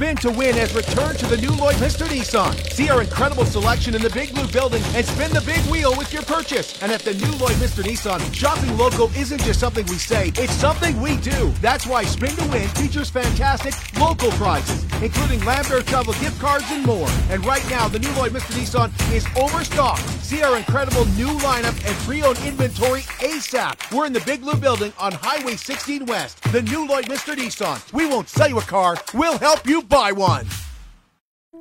Spin 0.00 0.16
to 0.16 0.30
win 0.30 0.54
has 0.54 0.74
returned 0.74 1.18
to 1.18 1.26
the 1.26 1.36
new 1.36 1.50
Lloydminster 1.50 2.06
Nissan. 2.06 2.54
See 2.72 2.88
our 2.88 3.02
incredible 3.02 3.44
selection 3.44 3.94
in 3.94 4.00
the 4.00 4.08
Big 4.08 4.32
Blue 4.34 4.48
building 4.48 4.82
and 4.94 5.04
spin 5.04 5.30
the 5.30 5.42
big 5.42 5.60
wheel 5.70 5.94
with 5.94 6.10
your 6.10 6.22
purchase. 6.22 6.82
And 6.82 6.90
at 6.90 7.02
the 7.02 7.12
new 7.12 7.32
Lloydminster 7.36 7.84
Nissan, 7.84 8.18
shopping 8.32 8.78
local 8.78 9.10
isn't 9.14 9.42
just 9.42 9.60
something 9.60 9.84
we 9.88 9.96
say, 9.96 10.28
it's 10.36 10.54
something 10.54 10.98
we 11.02 11.18
do. 11.18 11.50
That's 11.60 11.86
why 11.86 12.04
Spin 12.04 12.34
to 12.36 12.48
Win 12.48 12.66
features 12.68 13.10
fantastic 13.10 13.74
local 14.00 14.30
prizes, 14.40 14.84
including 15.02 15.44
Lambert 15.44 15.86
travel 15.86 16.14
gift 16.14 16.40
cards 16.40 16.64
and 16.70 16.86
more. 16.86 17.10
And 17.28 17.44
right 17.44 17.68
now, 17.68 17.86
the 17.86 17.98
new 17.98 18.08
Lloydminster 18.16 18.54
Nissan 18.56 19.12
is 19.12 19.26
overstocked. 19.36 20.00
See 20.24 20.42
our 20.42 20.56
incredible 20.56 21.04
new 21.08 21.28
lineup 21.40 21.76
and 21.86 21.94
pre-owned 22.06 22.38
inventory 22.38 23.02
ASAP. 23.20 23.94
We're 23.94 24.06
in 24.06 24.14
the 24.14 24.20
Big 24.20 24.40
Blue 24.40 24.56
building 24.56 24.94
on 24.98 25.12
Highway 25.12 25.56
16 25.56 26.06
West. 26.06 26.42
The 26.52 26.62
new 26.62 26.88
Lloydminster 26.88 27.34
Nissan. 27.34 27.92
We 27.92 28.06
won't 28.06 28.30
sell 28.30 28.48
you 28.48 28.58
a 28.58 28.62
car, 28.62 28.96
we'll 29.12 29.36
help 29.36 29.66
you 29.66 29.82
buy 29.90 30.12
one. 30.12 30.46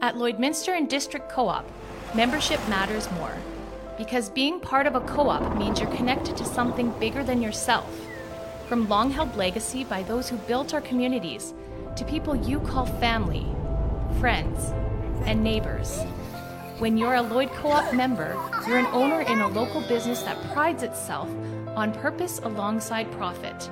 At 0.02 0.16
Lloydminster 0.16 0.78
and 0.78 0.88
District 0.88 1.28
Co 1.30 1.48
op, 1.48 1.66
membership 2.14 2.60
matters 2.70 3.12
more. 3.14 3.36
Because 3.98 4.30
being 4.30 4.60
part 4.60 4.86
of 4.86 4.96
a 4.96 5.02
co 5.02 5.30
op 5.30 5.58
means 5.58 5.82
you're 5.82 5.96
connected 5.96 6.38
to 6.38 6.46
something 6.46 6.92
bigger 7.00 7.24
than 7.24 7.42
yourself. 7.42 7.90
From 8.68 8.88
long 8.88 9.10
held 9.10 9.36
legacy 9.36 9.84
by 9.84 10.04
those 10.04 10.30
who 10.30 10.38
built 10.38 10.76
our 10.76 10.82
communities 10.82 11.56
to 11.96 12.06
people 12.06 12.36
you 12.36 12.60
call 12.60 12.86
family, 12.86 13.48
friends, 14.20 14.72
and 15.26 15.44
neighbors. 15.44 16.00
When 16.78 16.98
you're 16.98 17.16
a 17.16 17.22
Lloyd 17.24 17.50
Co 17.54 17.72
op 17.72 17.94
member, 17.94 18.38
you're 18.68 18.78
an 18.78 18.86
owner 18.94 19.22
in 19.22 19.40
a 19.40 19.48
local 19.50 19.82
business 19.82 20.22
that 20.22 20.42
prides 20.54 20.84
itself 20.84 21.30
on 21.76 21.94
purpose 21.94 22.40
alongside 22.44 23.12
profit. 23.12 23.70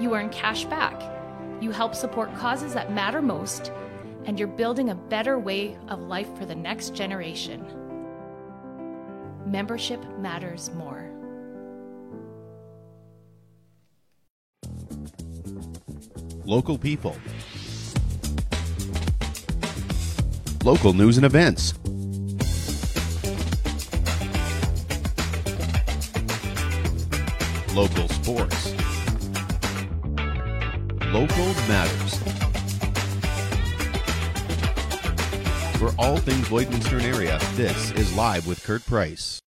You 0.00 0.14
earn 0.14 0.30
cash 0.30 0.64
back, 0.64 1.00
you 1.60 1.70
help 1.70 1.94
support 1.94 2.34
causes 2.34 2.72
that 2.72 2.92
matter 2.92 3.20
most, 3.20 3.70
and 4.24 4.38
you're 4.38 4.48
building 4.48 4.90
a 4.90 4.94
better 4.94 5.38
way 5.38 5.76
of 5.88 6.00
life 6.00 6.28
for 6.36 6.46
the 6.46 6.54
next 6.54 6.94
generation. 6.94 7.64
Membership 9.46 10.04
matters 10.18 10.70
more. 10.74 11.10
Local 16.44 16.78
people. 16.78 17.16
Local 20.64 20.92
news 20.92 21.16
and 21.16 21.24
events. 21.24 21.74
Local 27.74 28.08
sports. 28.08 28.74
Local 31.12 31.54
matters. 31.68 32.49
For 35.80 35.94
all 35.98 36.18
things 36.18 36.48
Lloydminster 36.48 37.00
area, 37.00 37.38
this 37.54 37.90
is 37.92 38.14
Live 38.14 38.46
with 38.46 38.62
Kurt 38.62 38.84
Price. 38.84 39.39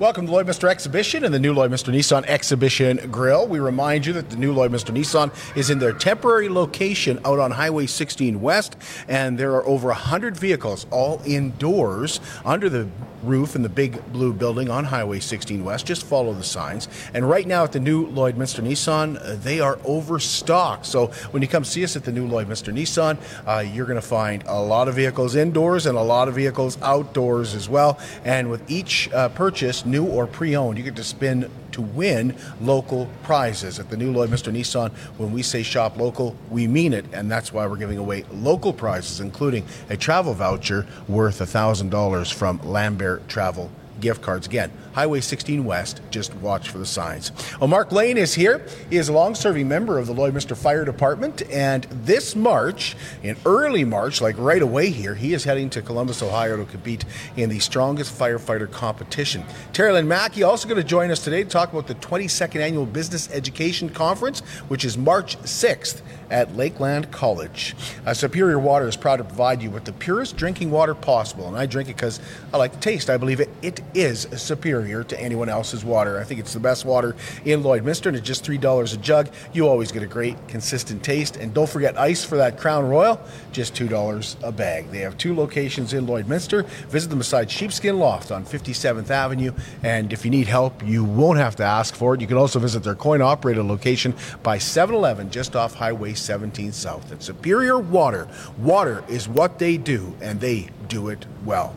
Welcome 0.00 0.28
to 0.28 0.32
Lloydminster 0.32 0.70
Exhibition 0.70 1.26
and 1.26 1.34
the 1.34 1.38
new 1.38 1.52
Lloydminster 1.52 1.94
Nissan 1.94 2.24
Exhibition 2.24 3.10
Grill. 3.10 3.46
We 3.46 3.58
remind 3.58 4.06
you 4.06 4.14
that 4.14 4.30
the 4.30 4.36
new 4.36 4.54
Lloydminster 4.54 4.96
Nissan 4.96 5.30
is 5.54 5.68
in 5.68 5.78
their 5.78 5.92
temporary 5.92 6.48
location 6.48 7.20
out 7.22 7.38
on 7.38 7.50
Highway 7.50 7.84
16 7.84 8.40
West, 8.40 8.78
and 9.08 9.36
there 9.36 9.52
are 9.52 9.66
over 9.66 9.88
100 9.88 10.38
vehicles 10.38 10.86
all 10.90 11.20
indoors 11.26 12.18
under 12.46 12.70
the 12.70 12.88
roof 13.22 13.54
in 13.54 13.60
the 13.60 13.68
big 13.68 14.02
blue 14.12 14.32
building 14.32 14.70
on 14.70 14.84
Highway 14.84 15.20
16 15.20 15.64
West. 15.64 15.84
Just 15.84 16.04
follow 16.06 16.32
the 16.32 16.42
signs. 16.42 16.88
And 17.12 17.28
right 17.28 17.46
now 17.46 17.64
at 17.64 17.72
the 17.72 17.80
new 17.80 18.06
Lloydminster 18.06 18.64
Nissan, 18.64 19.20
uh, 19.20 19.36
they 19.36 19.60
are 19.60 19.78
overstocked. 19.84 20.86
So 20.86 21.08
when 21.30 21.42
you 21.42 21.48
come 21.48 21.64
see 21.64 21.84
us 21.84 21.96
at 21.96 22.04
the 22.04 22.12
new 22.12 22.26
Lloydminster 22.26 22.72
Nissan, 22.72 23.18
uh, 23.46 23.60
you're 23.60 23.86
going 23.86 24.00
to 24.00 24.06
find 24.06 24.44
a 24.46 24.60
lot 24.60 24.88
of 24.88 24.94
vehicles 24.94 25.34
indoors 25.34 25.84
and 25.84 25.98
a 25.98 26.02
lot 26.02 26.28
of 26.28 26.34
vehicles 26.34 26.80
outdoors 26.82 27.54
as 27.54 27.68
well. 27.68 27.98
And 28.24 28.50
with 28.50 28.70
each 28.70 29.10
uh, 29.12 29.28
purchase, 29.28 29.84
new 29.90 30.06
or 30.06 30.26
pre-owned, 30.26 30.78
you 30.78 30.84
get 30.84 30.96
to 30.96 31.04
spin 31.04 31.50
to 31.72 31.82
win 31.82 32.36
local 32.60 33.08
prizes 33.22 33.78
at 33.78 33.90
the 33.90 33.96
new 33.96 34.12
Lloydminster 34.12 34.52
Nissan. 34.52 34.90
When 35.18 35.32
we 35.32 35.42
say 35.42 35.62
shop 35.62 35.96
local, 35.96 36.36
we 36.48 36.66
mean 36.66 36.92
it, 36.92 37.04
and 37.12 37.30
that's 37.30 37.52
why 37.52 37.66
we're 37.66 37.76
giving 37.76 37.98
away 37.98 38.24
local 38.32 38.72
prizes, 38.72 39.20
including 39.20 39.64
a 39.88 39.96
travel 39.96 40.34
voucher 40.34 40.86
worth 41.08 41.40
$1,000 41.40 42.32
from 42.32 42.60
Lambert 42.64 43.28
Travel 43.28 43.70
gift 44.00 44.22
cards. 44.22 44.46
Again, 44.46 44.72
Highway 44.92 45.20
16 45.20 45.64
West. 45.64 46.00
Just 46.10 46.34
watch 46.36 46.70
for 46.70 46.78
the 46.78 46.86
signs. 46.86 47.32
Well, 47.60 47.68
Mark 47.68 47.92
Lane 47.92 48.16
is 48.16 48.34
here. 48.34 48.64
He 48.88 48.96
is 48.96 49.08
a 49.08 49.12
long 49.12 49.34
serving 49.34 49.68
member 49.68 49.98
of 49.98 50.06
the 50.06 50.14
Lloydminster 50.14 50.56
Fire 50.56 50.84
Department. 50.84 51.42
And 51.50 51.84
this 52.04 52.34
March, 52.34 52.96
in 53.22 53.36
early 53.46 53.84
March, 53.84 54.20
like 54.20 54.36
right 54.38 54.62
away 54.62 54.90
here, 54.90 55.14
he 55.14 55.34
is 55.34 55.44
heading 55.44 55.70
to 55.70 55.82
Columbus, 55.82 56.22
Ohio 56.22 56.56
to 56.56 56.64
compete 56.64 57.04
in 57.36 57.48
the 57.48 57.58
strongest 57.58 58.18
firefighter 58.18 58.70
competition. 58.70 59.44
Teri-Lynn 59.72 60.08
MacKie 60.08 60.42
also 60.42 60.68
going 60.68 60.80
to 60.80 60.86
join 60.86 61.10
us 61.10 61.22
today 61.22 61.44
to 61.44 61.48
talk 61.48 61.72
about 61.72 61.86
the 61.86 61.94
22nd 61.96 62.60
Annual 62.60 62.86
Business 62.86 63.30
Education 63.32 63.88
Conference, 63.88 64.40
which 64.68 64.84
is 64.84 64.98
March 64.98 65.36
6th 65.42 66.02
at 66.30 66.56
Lakeland 66.56 67.10
College. 67.10 67.74
Uh, 68.06 68.14
Superior 68.14 68.58
Water 68.58 68.88
is 68.88 68.96
proud 68.96 69.16
to 69.16 69.24
provide 69.24 69.62
you 69.62 69.70
with 69.70 69.84
the 69.84 69.92
purest 69.92 70.36
drinking 70.36 70.70
water 70.70 70.94
possible, 70.94 71.48
and 71.48 71.56
I 71.56 71.66
drink 71.66 71.88
it 71.88 71.96
because 71.96 72.20
I 72.52 72.56
like 72.56 72.72
the 72.72 72.80
taste. 72.80 73.10
I 73.10 73.16
believe 73.16 73.40
it, 73.40 73.48
it 73.62 73.80
is 73.94 74.28
superior 74.36 75.04
to 75.04 75.20
anyone 75.20 75.48
else's 75.48 75.84
water. 75.84 76.18
I 76.20 76.24
think 76.24 76.40
it's 76.40 76.52
the 76.52 76.60
best 76.60 76.84
water 76.84 77.16
in 77.44 77.62
Lloydminster, 77.62 78.06
and 78.06 78.16
at 78.16 78.22
just 78.22 78.44
$3 78.44 78.94
a 78.94 78.96
jug, 78.98 79.28
you 79.52 79.66
always 79.68 79.92
get 79.92 80.02
a 80.02 80.06
great, 80.06 80.36
consistent 80.48 81.02
taste. 81.02 81.36
And 81.36 81.52
don't 81.52 81.68
forget 81.68 81.98
ice 81.98 82.24
for 82.24 82.36
that 82.36 82.58
Crown 82.58 82.88
Royal, 82.88 83.20
just 83.52 83.74
$2 83.74 84.36
a 84.42 84.52
bag. 84.52 84.90
They 84.90 84.98
have 84.98 85.18
two 85.18 85.34
locations 85.34 85.92
in 85.92 86.06
Lloydminster. 86.06 86.66
Visit 86.88 87.08
them 87.08 87.18
beside 87.18 87.50
Sheepskin 87.50 87.98
Loft 87.98 88.30
on 88.30 88.44
57th 88.44 89.10
Avenue, 89.10 89.52
and 89.82 90.12
if 90.12 90.24
you 90.24 90.30
need 90.30 90.46
help, 90.46 90.86
you 90.86 91.04
won't 91.04 91.38
have 91.38 91.56
to 91.56 91.64
ask 91.64 91.94
for 91.94 92.14
it. 92.14 92.20
You 92.20 92.26
can 92.26 92.36
also 92.36 92.58
visit 92.58 92.82
their 92.82 92.94
coin 92.94 93.22
operated 93.22 93.64
location 93.64 94.14
by 94.42 94.58
7 94.58 94.94
Eleven 94.94 95.30
just 95.30 95.56
off 95.56 95.74
Highway 95.74 96.14
17 96.20 96.72
South. 96.72 97.10
At 97.12 97.22
Superior 97.22 97.78
Water, 97.78 98.28
water 98.58 99.04
is 99.08 99.28
what 99.28 99.58
they 99.58 99.76
do, 99.76 100.14
and 100.20 100.40
they 100.40 100.68
do 100.88 101.08
it 101.08 101.26
well. 101.44 101.74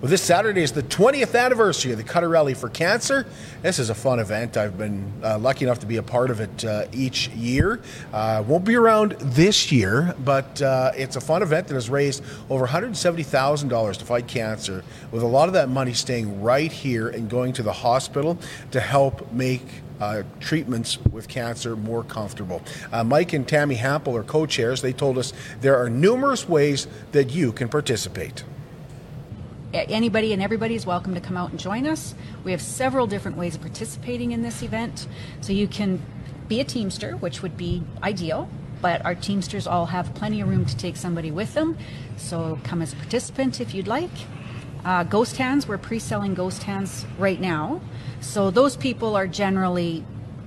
Well, 0.00 0.10
this 0.10 0.22
Saturday 0.22 0.62
is 0.62 0.72
the 0.72 0.82
20th 0.82 1.38
anniversary 1.38 1.92
of 1.92 1.98
the 1.98 2.04
Cutter 2.04 2.28
Rally 2.28 2.52
for 2.52 2.68
Cancer. 2.68 3.26
This 3.62 3.78
is 3.78 3.90
a 3.90 3.94
fun 3.94 4.18
event. 4.18 4.56
I've 4.56 4.76
been 4.76 5.10
uh, 5.22 5.38
lucky 5.38 5.64
enough 5.64 5.78
to 5.78 5.86
be 5.86 5.96
a 5.96 6.02
part 6.02 6.30
of 6.30 6.40
it 6.40 6.64
uh, 6.64 6.86
each 6.92 7.28
year. 7.28 7.80
Uh, 8.12 8.44
won't 8.46 8.64
be 8.64 8.74
around 8.74 9.12
this 9.12 9.72
year, 9.72 10.14
but 10.24 10.60
uh, 10.60 10.92
it's 10.96 11.16
a 11.16 11.20
fun 11.20 11.42
event 11.42 11.68
that 11.68 11.74
has 11.74 11.88
raised 11.88 12.22
over 12.50 12.66
$170,000 12.66 13.96
to 13.96 14.04
fight 14.04 14.26
cancer, 14.26 14.84
with 15.10 15.22
a 15.22 15.26
lot 15.26 15.48
of 15.48 15.54
that 15.54 15.68
money 15.68 15.94
staying 15.94 16.42
right 16.42 16.70
here 16.70 17.08
and 17.08 17.30
going 17.30 17.52
to 17.54 17.62
the 17.62 17.72
hospital 17.72 18.38
to 18.72 18.80
help 18.80 19.32
make 19.32 19.66
uh, 20.00 20.22
treatments 20.40 20.98
with 21.12 21.28
cancer 21.28 21.76
more 21.76 22.04
comfortable. 22.04 22.62
Uh, 22.92 23.04
Mike 23.04 23.32
and 23.32 23.46
Tammy 23.46 23.76
Hampel 23.76 24.18
are 24.18 24.24
co 24.24 24.44
chairs. 24.44 24.82
They 24.82 24.92
told 24.92 25.16
us 25.16 25.32
there 25.60 25.82
are 25.82 25.88
numerous 25.88 26.48
ways 26.48 26.86
that 27.12 27.30
you 27.30 27.52
can 27.52 27.68
participate. 27.68 28.44
Anybody 29.74 30.32
and 30.32 30.40
everybody 30.40 30.76
is 30.76 30.86
welcome 30.86 31.14
to 31.14 31.20
come 31.20 31.36
out 31.36 31.50
and 31.50 31.58
join 31.58 31.84
us. 31.84 32.14
We 32.44 32.52
have 32.52 32.62
several 32.62 33.08
different 33.08 33.36
ways 33.36 33.56
of 33.56 33.60
participating 33.60 34.30
in 34.30 34.40
this 34.40 34.62
event. 34.62 35.08
So 35.40 35.52
you 35.52 35.66
can 35.66 36.00
be 36.46 36.60
a 36.60 36.64
Teamster, 36.64 37.16
which 37.16 37.42
would 37.42 37.56
be 37.56 37.82
ideal, 38.00 38.48
but 38.80 39.04
our 39.04 39.16
Teamsters 39.16 39.66
all 39.66 39.86
have 39.86 40.14
plenty 40.14 40.40
of 40.40 40.48
room 40.48 40.64
to 40.64 40.76
take 40.76 40.96
somebody 40.96 41.32
with 41.32 41.54
them. 41.54 41.76
So 42.16 42.60
come 42.62 42.82
as 42.82 42.92
a 42.92 42.96
participant 42.96 43.60
if 43.60 43.74
you'd 43.74 43.88
like. 43.88 44.12
Uh, 44.84 45.02
ghost 45.02 45.38
hands, 45.38 45.66
we're 45.66 45.76
pre 45.76 45.98
selling 45.98 46.34
ghost 46.34 46.62
hands 46.62 47.04
right 47.18 47.40
now. 47.40 47.80
So 48.20 48.52
those 48.52 48.76
people 48.76 49.16
are 49.16 49.26
generally 49.26 50.04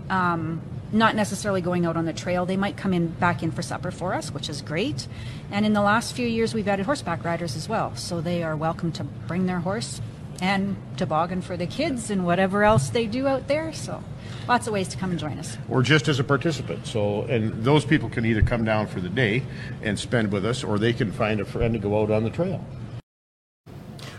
um, 0.09 0.61
not 0.91 1.15
necessarily 1.15 1.61
going 1.61 1.85
out 1.85 1.97
on 1.97 2.05
the 2.05 2.13
trail. 2.13 2.45
They 2.45 2.57
might 2.57 2.77
come 2.77 2.93
in 2.93 3.07
back 3.07 3.43
in 3.43 3.51
for 3.51 3.61
supper 3.61 3.91
for 3.91 4.13
us, 4.13 4.31
which 4.31 4.49
is 4.49 4.61
great. 4.61 5.07
And 5.51 5.65
in 5.65 5.73
the 5.73 5.81
last 5.81 6.13
few 6.13 6.27
years, 6.27 6.53
we've 6.53 6.67
added 6.67 6.85
horseback 6.85 7.23
riders 7.23 7.55
as 7.55 7.67
well. 7.67 7.95
So 7.95 8.21
they 8.21 8.43
are 8.43 8.55
welcome 8.55 8.91
to 8.93 9.03
bring 9.03 9.45
their 9.45 9.59
horse 9.59 10.01
and 10.41 10.75
toboggan 10.97 11.41
for 11.41 11.57
the 11.57 11.65
kids 11.65 12.09
and 12.09 12.25
whatever 12.25 12.63
else 12.63 12.89
they 12.89 13.07
do 13.07 13.27
out 13.27 13.47
there. 13.47 13.73
So 13.73 14.03
lots 14.47 14.67
of 14.67 14.73
ways 14.73 14.87
to 14.89 14.97
come 14.97 15.11
and 15.11 15.19
join 15.19 15.39
us. 15.39 15.57
Or 15.69 15.81
just 15.81 16.07
as 16.07 16.19
a 16.19 16.23
participant. 16.23 16.87
So, 16.87 17.23
and 17.23 17.63
those 17.63 17.85
people 17.85 18.09
can 18.09 18.25
either 18.25 18.41
come 18.41 18.63
down 18.63 18.87
for 18.87 19.01
the 19.01 19.09
day 19.09 19.43
and 19.81 19.97
spend 19.97 20.31
with 20.31 20.45
us, 20.45 20.63
or 20.63 20.77
they 20.79 20.93
can 20.93 21.11
find 21.11 21.39
a 21.39 21.45
friend 21.45 21.73
to 21.73 21.79
go 21.79 22.01
out 22.01 22.11
on 22.11 22.23
the 22.23 22.29
trail. 22.29 22.63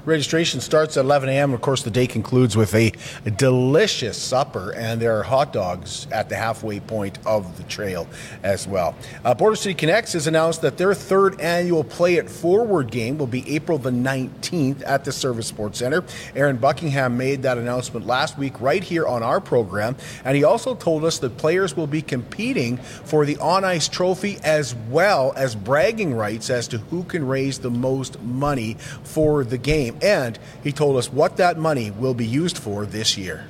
Registration 0.09 0.63
starts 0.63 0.97
at 0.97 1.05
11 1.05 1.29
a.m. 1.29 1.53
Of 1.53 1.61
course, 1.61 1.83
the 1.83 1.91
day 1.91 2.07
concludes 2.07 2.57
with 2.57 2.75
a 2.75 2.93
delicious 3.37 4.17
supper, 4.17 4.73
and 4.73 4.99
there 4.99 5.19
are 5.19 5.23
hot 5.23 5.53
dogs 5.53 6.07
at 6.11 6.31
the 6.31 6.35
halfway 6.35 6.81
point 6.81 7.19
of 7.27 7.59
the 7.59 7.63
trail 7.65 8.07
as 8.43 8.67
well. 8.67 8.97
Uh, 9.23 9.35
Border 9.35 9.55
City 9.55 9.75
Connects 9.75 10.15
has 10.15 10.27
announced 10.27 10.63
that 10.63 10.79
their 10.79 10.95
third 10.95 11.39
annual 11.43 11.85
Play 11.85 12.15
It 12.15 12.31
Forward 12.31 12.91
game 12.91 13.19
will 13.19 13.27
be 13.27 13.55
April 13.55 13.77
the 13.77 13.91
19th 13.91 14.83
at 14.87 15.05
the 15.05 15.13
Servus 15.13 15.47
Sports 15.47 15.81
Center. 15.81 16.03
Aaron 16.35 16.57
Buckingham 16.57 17.19
made 17.19 17.43
that 17.43 17.59
announcement 17.59 18.07
last 18.07 18.39
week 18.39 18.59
right 18.63 18.83
here 18.83 19.07
on 19.07 19.23
our 19.23 19.43
program, 19.43 19.95
and 20.25 20.35
he 20.35 20.43
also 20.43 20.75
told 20.75 21.05
us 21.05 21.19
that 21.19 21.37
players 21.37 21.77
will 21.77 21.87
be 21.87 22.01
competing 22.01 22.79
for 22.79 23.27
the 23.27 23.37
On 23.37 23.63
Ice 23.63 23.89
Trophy 23.89 24.39
as 24.43 24.75
well 24.89 25.35
as 25.37 25.55
bragging 25.55 26.15
rights 26.15 26.49
as 26.49 26.67
to 26.69 26.79
who 26.79 27.05
can 27.05 27.27
raise 27.27 27.59
the 27.59 27.71
most 27.71 28.19
money 28.23 28.79
for 29.03 29.45
the 29.45 29.59
game. 29.59 29.98
And 30.03 30.39
he 30.63 30.73
told 30.73 30.97
us 30.97 31.13
what 31.13 31.37
that 31.37 31.59
money 31.59 31.91
will 31.91 32.15
be 32.15 32.27
used 32.27 32.59
for 32.59 32.87
this 32.87 33.17
year. 33.17 33.47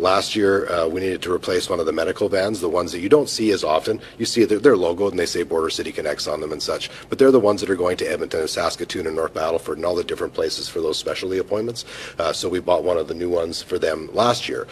Last 0.00 0.34
year, 0.34 0.68
uh, 0.68 0.88
we 0.88 1.00
needed 1.00 1.22
to 1.22 1.32
replace 1.32 1.70
one 1.70 1.78
of 1.78 1.86
the 1.86 1.92
medical 1.92 2.28
vans, 2.28 2.60
the 2.60 2.68
ones 2.68 2.90
that 2.90 2.98
you 2.98 3.08
don't 3.08 3.28
see 3.28 3.52
as 3.52 3.62
often. 3.62 4.00
You 4.18 4.26
see 4.26 4.44
their, 4.44 4.58
their 4.58 4.76
logo 4.76 5.08
and 5.08 5.16
they 5.16 5.24
say 5.24 5.44
Border 5.44 5.70
City 5.70 5.92
Connects 5.92 6.26
on 6.26 6.40
them 6.40 6.50
and 6.50 6.60
such, 6.60 6.90
but 7.08 7.18
they're 7.18 7.30
the 7.30 7.38
ones 7.38 7.60
that 7.60 7.70
are 7.70 7.76
going 7.76 7.96
to 7.98 8.04
Edmonton 8.04 8.40
and 8.40 8.50
Saskatoon 8.50 9.06
and 9.06 9.14
North 9.14 9.34
Battleford 9.34 9.76
and 9.76 9.84
all 9.84 9.94
the 9.94 10.02
different 10.02 10.34
places 10.34 10.68
for 10.68 10.80
those 10.80 10.98
specialty 10.98 11.38
appointments. 11.38 11.84
Uh, 12.18 12.32
so 12.32 12.48
we 12.48 12.58
bought 12.58 12.82
one 12.82 12.98
of 12.98 13.06
the 13.06 13.14
new 13.14 13.30
ones 13.30 13.62
for 13.62 13.78
them 13.78 14.10
last 14.12 14.48
year 14.48 14.66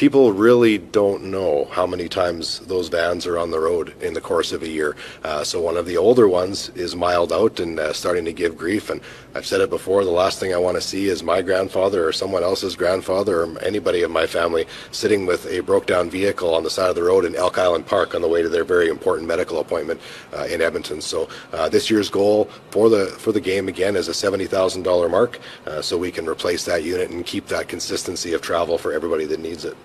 people 0.00 0.32
really 0.32 0.78
don't 0.78 1.22
know 1.22 1.66
how 1.72 1.86
many 1.86 2.08
times 2.08 2.60
those 2.60 2.88
vans 2.88 3.26
are 3.26 3.36
on 3.36 3.50
the 3.50 3.60
road 3.60 3.94
in 4.02 4.14
the 4.14 4.20
course 4.20 4.50
of 4.50 4.62
a 4.62 4.66
year. 4.66 4.96
Uh, 5.24 5.44
so 5.44 5.60
one 5.60 5.76
of 5.76 5.84
the 5.84 5.98
older 5.98 6.26
ones 6.26 6.70
is 6.70 6.96
miled 6.96 7.30
out 7.30 7.60
and 7.60 7.78
uh, 7.78 7.92
starting 7.92 8.24
to 8.24 8.32
give 8.32 8.56
grief. 8.56 8.88
And 8.88 9.02
I've 9.34 9.44
said 9.44 9.60
it 9.60 9.68
before, 9.68 10.02
the 10.02 10.10
last 10.10 10.40
thing 10.40 10.54
I 10.54 10.56
want 10.56 10.78
to 10.78 10.80
see 10.80 11.10
is 11.10 11.22
my 11.22 11.42
grandfather 11.42 12.08
or 12.08 12.12
someone 12.14 12.42
else's 12.42 12.76
grandfather 12.76 13.42
or 13.42 13.58
anybody 13.58 14.02
in 14.02 14.10
my 14.10 14.26
family 14.26 14.64
sitting 14.90 15.26
with 15.26 15.44
a 15.44 15.60
broke 15.60 15.84
down 15.84 16.08
vehicle 16.08 16.54
on 16.54 16.62
the 16.62 16.70
side 16.70 16.88
of 16.88 16.96
the 16.96 17.02
road 17.02 17.26
in 17.26 17.36
Elk 17.36 17.58
Island 17.58 17.84
Park 17.84 18.14
on 18.14 18.22
the 18.22 18.28
way 18.28 18.40
to 18.40 18.48
their 18.48 18.64
very 18.64 18.88
important 18.88 19.28
medical 19.28 19.60
appointment 19.60 20.00
uh, 20.32 20.44
in 20.44 20.62
Edmonton. 20.62 21.02
So 21.02 21.28
uh, 21.52 21.68
this 21.68 21.90
year's 21.90 22.08
goal 22.08 22.46
for 22.70 22.88
the 22.88 23.04
for 23.18 23.32
the 23.32 23.40
game 23.40 23.68
again 23.68 23.96
is 23.96 24.08
a 24.08 24.14
seventy 24.14 24.46
thousand 24.46 24.82
dollar 24.82 25.10
mark, 25.10 25.38
uh, 25.66 25.82
so 25.82 25.98
we 25.98 26.10
can 26.10 26.26
replace 26.26 26.64
that 26.64 26.84
unit 26.84 27.10
and 27.10 27.26
keep 27.26 27.48
that 27.48 27.68
consistency 27.68 28.32
of 28.32 28.40
travel 28.40 28.78
for 28.78 28.94
everybody 28.94 29.26
that 29.26 29.40
needs 29.40 29.66
it. 29.66 29.76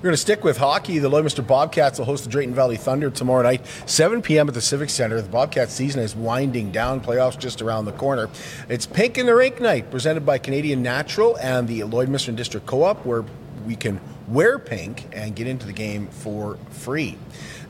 We're 0.00 0.04
going 0.04 0.14
to 0.14 0.22
stick 0.22 0.44
with 0.44 0.56
hockey. 0.56 0.98
The 0.98 1.10
Lloydminster 1.10 1.46
Bobcats 1.46 1.98
will 1.98 2.06
host 2.06 2.24
the 2.24 2.30
Drayton 2.30 2.54
Valley 2.54 2.78
Thunder 2.78 3.10
tomorrow 3.10 3.42
night, 3.42 3.66
7 3.84 4.22
p.m. 4.22 4.48
at 4.48 4.54
the 4.54 4.62
Civic 4.62 4.88
Center. 4.88 5.20
The 5.20 5.28
Bobcats 5.28 5.74
season 5.74 6.00
is 6.00 6.16
winding 6.16 6.72
down, 6.72 7.02
playoffs 7.02 7.38
just 7.38 7.60
around 7.60 7.84
the 7.84 7.92
corner. 7.92 8.30
It's 8.70 8.86
Pink 8.86 9.18
in 9.18 9.26
the 9.26 9.34
Rink 9.34 9.60
night, 9.60 9.90
presented 9.90 10.24
by 10.24 10.38
Canadian 10.38 10.82
Natural 10.82 11.36
and 11.36 11.68
the 11.68 11.80
Lloydminster 11.80 12.34
District 12.34 12.64
Co 12.64 12.84
op, 12.84 13.04
where 13.04 13.26
we 13.66 13.76
can 13.76 14.00
wear 14.26 14.58
pink 14.58 15.06
and 15.12 15.36
get 15.36 15.46
into 15.46 15.66
the 15.66 15.72
game 15.74 16.06
for 16.06 16.56
free. 16.70 17.18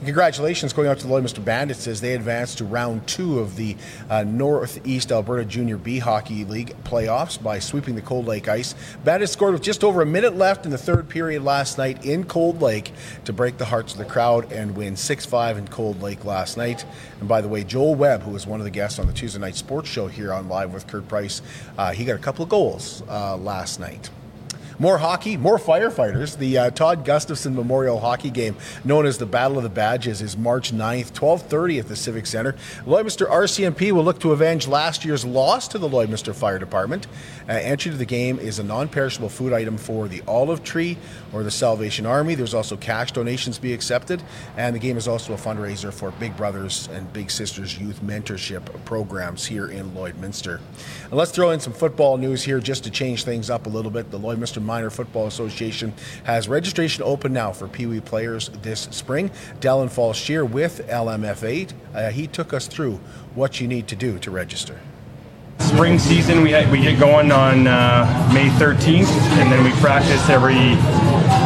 Congratulations 0.05 0.73
going 0.73 0.89
out 0.89 0.99
to 0.99 1.07
the 1.07 1.13
Lloydminster 1.13 1.45
Bandits 1.45 1.87
as 1.87 2.01
they 2.01 2.15
advanced 2.15 2.57
to 2.57 2.65
round 2.65 3.07
two 3.07 3.39
of 3.39 3.57
the 3.57 3.77
uh, 4.09 4.23
Northeast 4.23 5.13
Alberta 5.13 5.45
Junior 5.45 5.77
B 5.77 5.99
Hockey 5.99 6.47
League 6.47 6.75
playoffs 6.85 7.41
by 7.41 7.59
sweeping 7.59 7.97
the 7.97 8.01
Cold 8.01 8.25
Lake 8.25 8.49
ice. 8.49 8.75
Bandits 9.05 9.33
scored 9.33 9.53
with 9.53 9.61
just 9.61 9.85
over 9.85 10.01
a 10.01 10.07
minute 10.07 10.35
left 10.35 10.65
in 10.65 10.71
the 10.71 10.79
third 10.79 11.11
period 11.11 11.45
last 11.45 11.77
night 11.77 12.03
in 12.03 12.25
Cold 12.25 12.63
Lake 12.63 12.93
to 13.27 13.35
break 13.35 13.59
the 13.59 13.67
hearts 13.67 13.93
of 13.93 13.99
the 13.99 14.07
crowd 14.07 14.51
and 14.51 14.75
win 14.75 14.97
6 14.97 15.27
5 15.27 15.59
in 15.59 15.69
Cold 15.69 16.01
Lake 16.01 16.25
last 16.25 16.57
night. 16.57 16.87
And 17.21 17.29
by 17.29 17.43
the 17.43 17.49
way, 17.49 17.63
Joel 17.63 17.95
Webb, 17.95 18.23
who 18.23 18.31
was 18.31 18.47
one 18.47 18.59
of 18.59 18.65
the 18.65 18.71
guests 18.71 18.99
on 18.99 19.07
the 19.07 19.13
Tuesday 19.13 19.39
night 19.39 19.55
sports 19.55 19.91
show 19.91 20.07
here 20.07 20.33
on 20.33 20.49
Live 20.49 20.73
with 20.73 20.87
Kurt 20.87 21.09
Price, 21.09 21.43
uh, 21.77 21.93
he 21.93 22.07
got 22.07 22.17
a 22.17 22.23
couple 22.23 22.43
of 22.43 22.49
goals 22.49 23.03
uh, 23.07 23.37
last 23.37 23.79
night. 23.79 24.09
More 24.81 24.97
hockey, 24.97 25.37
more 25.37 25.59
firefighters. 25.59 26.39
The 26.39 26.57
uh, 26.57 26.71
Todd 26.71 27.05
Gustafson 27.05 27.55
Memorial 27.55 28.01
Hockey 28.01 28.31
Game, 28.31 28.57
known 28.83 29.05
as 29.05 29.19
the 29.19 29.27
Battle 29.27 29.59
of 29.59 29.63
the 29.63 29.69
Badges, 29.69 30.23
is 30.23 30.39
March 30.39 30.73
9th, 30.73 31.13
12:30 31.13 31.81
at 31.81 31.89
the 31.89 31.95
Civic 31.95 32.25
Center. 32.25 32.55
Lloydminster 32.87 33.29
RCMP 33.29 33.93
will 33.93 34.03
look 34.03 34.19
to 34.21 34.33
avenge 34.33 34.67
last 34.67 35.05
year's 35.05 35.23
loss 35.23 35.69
to 35.69 35.77
the 35.77 35.87
Lloydminster 35.87 36.35
Fire 36.35 36.59
Department. 36.59 37.09
Uh, 37.47 37.53
entry 37.53 37.91
to 37.91 37.99
the 37.99 38.07
game 38.07 38.39
is 38.39 38.59
a 38.59 38.63
non-perishable 38.63 39.29
food 39.29 39.53
item 39.53 39.77
for 39.77 40.09
the 40.09 40.23
Olive 40.27 40.65
Tree 40.65 40.97
or 41.35 41.43
the 41.43 41.51
Salvation 41.51 42.07
Army. 42.07 42.35
There's 42.35 42.55
also 42.55 42.79
cash 42.79 43.13
donations 43.13 43.59
be 43.59 43.75
accepted, 43.75 44.23
and 44.57 44.75
the 44.75 44.81
game 44.81 44.97
is 44.97 45.07
also 45.07 45.35
a 45.35 45.37
fundraiser 45.37 45.93
for 45.93 46.11
Big 46.13 46.35
Brothers 46.39 46.89
and 46.91 47.13
Big 47.13 47.31
Sisters 47.31 47.79
youth 47.79 48.01
mentorship 48.01 48.63
programs 48.87 49.45
here 49.45 49.67
in 49.67 49.91
Lloydminster. 49.91 50.59
And 51.05 51.13
let's 51.13 51.33
throw 51.33 51.51
in 51.51 51.61
some 51.61 51.75
football 51.75 52.17
news 52.17 52.43
here 52.43 52.61
just 52.61 52.85
to 52.85 52.91
change 52.91 53.25
things 53.25 53.51
up 53.51 53.67
a 53.67 53.69
little 53.69 53.91
bit. 53.91 54.11
The 54.11 54.19
Lloydminster 54.19 54.70
Minor 54.71 54.91
Football 54.91 55.27
Association 55.27 55.93
has 56.23 56.47
registration 56.47 57.03
open 57.03 57.33
now 57.33 57.51
for 57.51 57.67
Pee 57.67 57.87
Wee 57.87 57.99
players 57.99 58.51
this 58.63 58.83
spring. 58.93 59.33
Dallin 59.59 59.91
Falls 59.91 60.17
Shear 60.17 60.45
with 60.45 60.87
LMFA. 60.87 61.73
Uh, 61.93 62.11
he 62.11 62.29
took 62.29 62.53
us 62.53 62.69
through 62.69 63.01
what 63.35 63.61
you 63.61 63.67
need 63.67 63.89
to 63.89 63.97
do 63.97 64.17
to 64.21 64.31
register. 64.31 64.79
Spring 65.59 65.99
season, 65.99 66.43
we, 66.43 66.55
we 66.67 66.81
get 66.83 67.01
going 67.01 67.33
on 67.33 67.67
uh, 67.67 68.31
May 68.33 68.49
13th, 68.51 69.11
and 69.41 69.51
then 69.51 69.65
we 69.65 69.73
practice 69.81 70.29
every, 70.31 70.55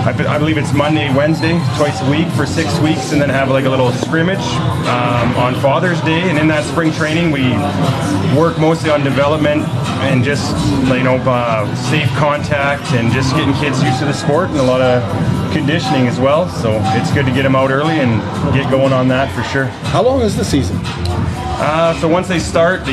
I, 0.04 0.34
I, 0.34 0.38
believe 0.38 0.58
it's 0.58 0.74
Monday, 0.74 1.08
Wednesday, 1.14 1.58
twice 1.78 2.02
a 2.02 2.10
week 2.10 2.28
for 2.32 2.44
six 2.44 2.78
weeks, 2.80 3.12
and 3.12 3.22
then 3.22 3.30
have 3.30 3.48
like 3.48 3.64
a 3.64 3.70
little 3.70 3.90
scrimmage 3.90 4.44
um, 4.84 5.34
on 5.36 5.54
Father's 5.62 5.98
Day. 6.02 6.28
And 6.28 6.38
in 6.38 6.46
that 6.48 6.64
spring 6.64 6.92
training, 6.92 7.30
we 7.30 7.48
work 8.38 8.58
mostly 8.58 8.90
on 8.90 9.02
development 9.02 9.62
and 10.04 10.22
just, 10.22 10.54
you 10.88 11.02
know, 11.02 11.16
uh, 11.24 11.74
safe 11.74 12.08
contact 12.16 12.92
and 12.92 13.10
just 13.12 13.34
getting 13.34 13.54
kids 13.54 13.82
used 13.82 13.98
to 14.00 14.04
the 14.04 14.12
sport 14.12 14.50
and 14.50 14.58
a 14.58 14.62
lot 14.62 14.82
of 14.82 15.02
conditioning 15.54 16.06
as 16.06 16.20
well. 16.20 16.50
So 16.50 16.78
it's 16.92 17.10
good 17.14 17.24
to 17.24 17.32
get 17.32 17.44
them 17.44 17.56
out 17.56 17.70
early 17.70 17.98
and 18.00 18.20
get 18.52 18.70
going 18.70 18.92
on 18.92 19.08
that 19.08 19.34
for 19.34 19.42
sure. 19.44 19.66
How 19.88 20.02
long 20.02 20.20
is 20.20 20.36
the 20.36 20.44
season? 20.44 20.76
Uh, 21.64 21.98
so 21.98 22.06
once 22.06 22.28
they 22.28 22.38
start, 22.38 22.84
they 22.84 22.92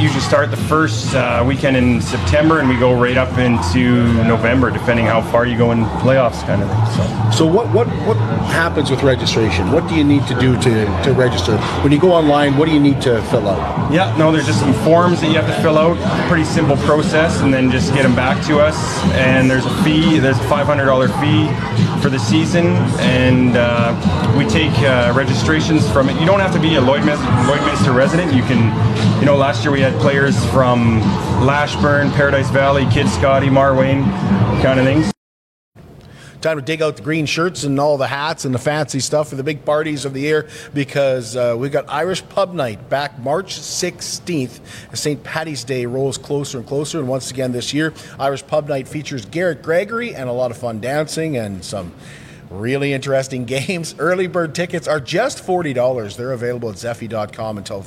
usually 0.00 0.20
start 0.20 0.50
the 0.50 0.56
first 0.56 1.14
uh, 1.14 1.44
weekend 1.46 1.76
in 1.76 2.00
September, 2.00 2.58
and 2.58 2.68
we 2.68 2.76
go 2.76 2.92
right 2.92 3.16
up 3.16 3.38
into 3.38 4.12
November, 4.24 4.72
depending 4.72 5.06
how 5.06 5.22
far 5.22 5.46
you 5.46 5.56
go 5.56 5.70
in 5.70 5.84
playoffs, 6.02 6.44
kind 6.46 6.64
of 6.64 6.68
thing. 6.68 7.30
So, 7.30 7.38
so 7.38 7.46
what 7.46 7.72
what 7.72 7.86
what 8.04 8.16
happens 8.50 8.90
with 8.90 9.04
registration? 9.04 9.70
What 9.70 9.88
do 9.88 9.94
you 9.94 10.02
need 10.02 10.26
to 10.26 10.34
do 10.34 10.60
to, 10.62 11.02
to 11.04 11.12
register? 11.12 11.58
When 11.84 11.92
you 11.92 12.00
go 12.00 12.10
online, 12.12 12.56
what 12.56 12.66
do 12.66 12.74
you 12.74 12.80
need 12.80 13.00
to 13.02 13.22
fill 13.30 13.48
out? 13.48 13.92
Yeah, 13.92 14.16
no, 14.16 14.32
there's 14.32 14.46
just 14.46 14.58
some 14.58 14.74
forms 14.82 15.20
that 15.20 15.28
you 15.28 15.34
have 15.34 15.46
to 15.46 15.62
fill 15.62 15.78
out. 15.78 15.96
Pretty 16.28 16.44
simple 16.44 16.76
process, 16.78 17.40
and 17.42 17.54
then 17.54 17.70
just 17.70 17.94
get 17.94 18.02
them 18.02 18.16
back 18.16 18.44
to 18.48 18.58
us. 18.58 18.76
And 19.14 19.48
there's 19.48 19.64
a 19.64 19.84
fee. 19.84 20.18
There's 20.18 20.38
a 20.38 20.48
$500 20.50 21.06
fee 21.20 22.02
for 22.02 22.10
the 22.10 22.18
season, 22.18 22.66
and 22.98 23.56
uh, 23.56 23.94
we 24.36 24.44
take 24.46 24.72
uh, 24.80 25.12
registrations 25.14 25.88
from 25.90 26.08
it. 26.08 26.18
You 26.20 26.26
don't 26.26 26.40
have 26.40 26.52
to 26.52 26.60
be 26.60 26.76
a 26.76 26.80
Lloydminster, 26.80 27.26
Lloyd 27.46 27.62
Lloydminster 27.76 27.94
resident. 27.94 28.32
You 28.32 28.42
can, 28.42 29.20
you 29.20 29.26
know, 29.26 29.36
last 29.36 29.64
year 29.64 29.72
we 29.72 29.80
had 29.80 29.94
players 30.00 30.36
from 30.50 31.00
Lashburn, 31.44 32.10
Paradise 32.12 32.50
Valley, 32.50 32.84
Kitscoty, 32.84 33.48
Marwayne, 33.48 34.04
kind 34.62 34.80
of 34.80 34.86
things. 34.86 35.12
Time 36.40 36.58
to 36.58 36.62
dig 36.62 36.80
out 36.80 36.96
the 36.96 37.02
green 37.02 37.26
shirts 37.26 37.64
and 37.64 37.80
all 37.80 37.96
the 37.96 38.06
hats 38.06 38.44
and 38.44 38.54
the 38.54 38.58
fancy 38.58 39.00
stuff 39.00 39.30
for 39.30 39.36
the 39.36 39.42
big 39.42 39.64
parties 39.64 40.04
of 40.04 40.12
the 40.12 40.20
year 40.20 40.48
because 40.74 41.34
uh, 41.34 41.56
we've 41.58 41.72
got 41.72 41.86
Irish 41.88 42.26
Pub 42.28 42.52
Night 42.52 42.88
back 42.88 43.18
March 43.18 43.56
16th 43.58 44.60
as 44.92 45.00
St. 45.00 45.24
Patty's 45.24 45.64
Day 45.64 45.86
rolls 45.86 46.18
closer 46.18 46.58
and 46.58 46.66
closer. 46.66 46.98
And 46.98 47.08
once 47.08 47.30
again 47.30 47.52
this 47.52 47.74
year, 47.74 47.92
Irish 48.18 48.46
Pub 48.46 48.68
Night 48.68 48.86
features 48.86 49.24
Garrett 49.24 49.62
Gregory 49.62 50.14
and 50.14 50.28
a 50.28 50.32
lot 50.32 50.50
of 50.50 50.56
fun 50.56 50.78
dancing 50.80 51.36
and 51.36 51.64
some 51.64 51.92
Really 52.50 52.92
interesting 52.92 53.44
games. 53.56 53.94
Early 53.98 54.26
bird 54.26 54.54
tickets 54.54 54.86
are 54.88 55.00
just 55.00 55.44
$40. 55.44 56.16
They're 56.16 56.32
available 56.32 56.70
at 56.70 56.76
Zeffy.com 56.76 57.58
until 57.58 57.84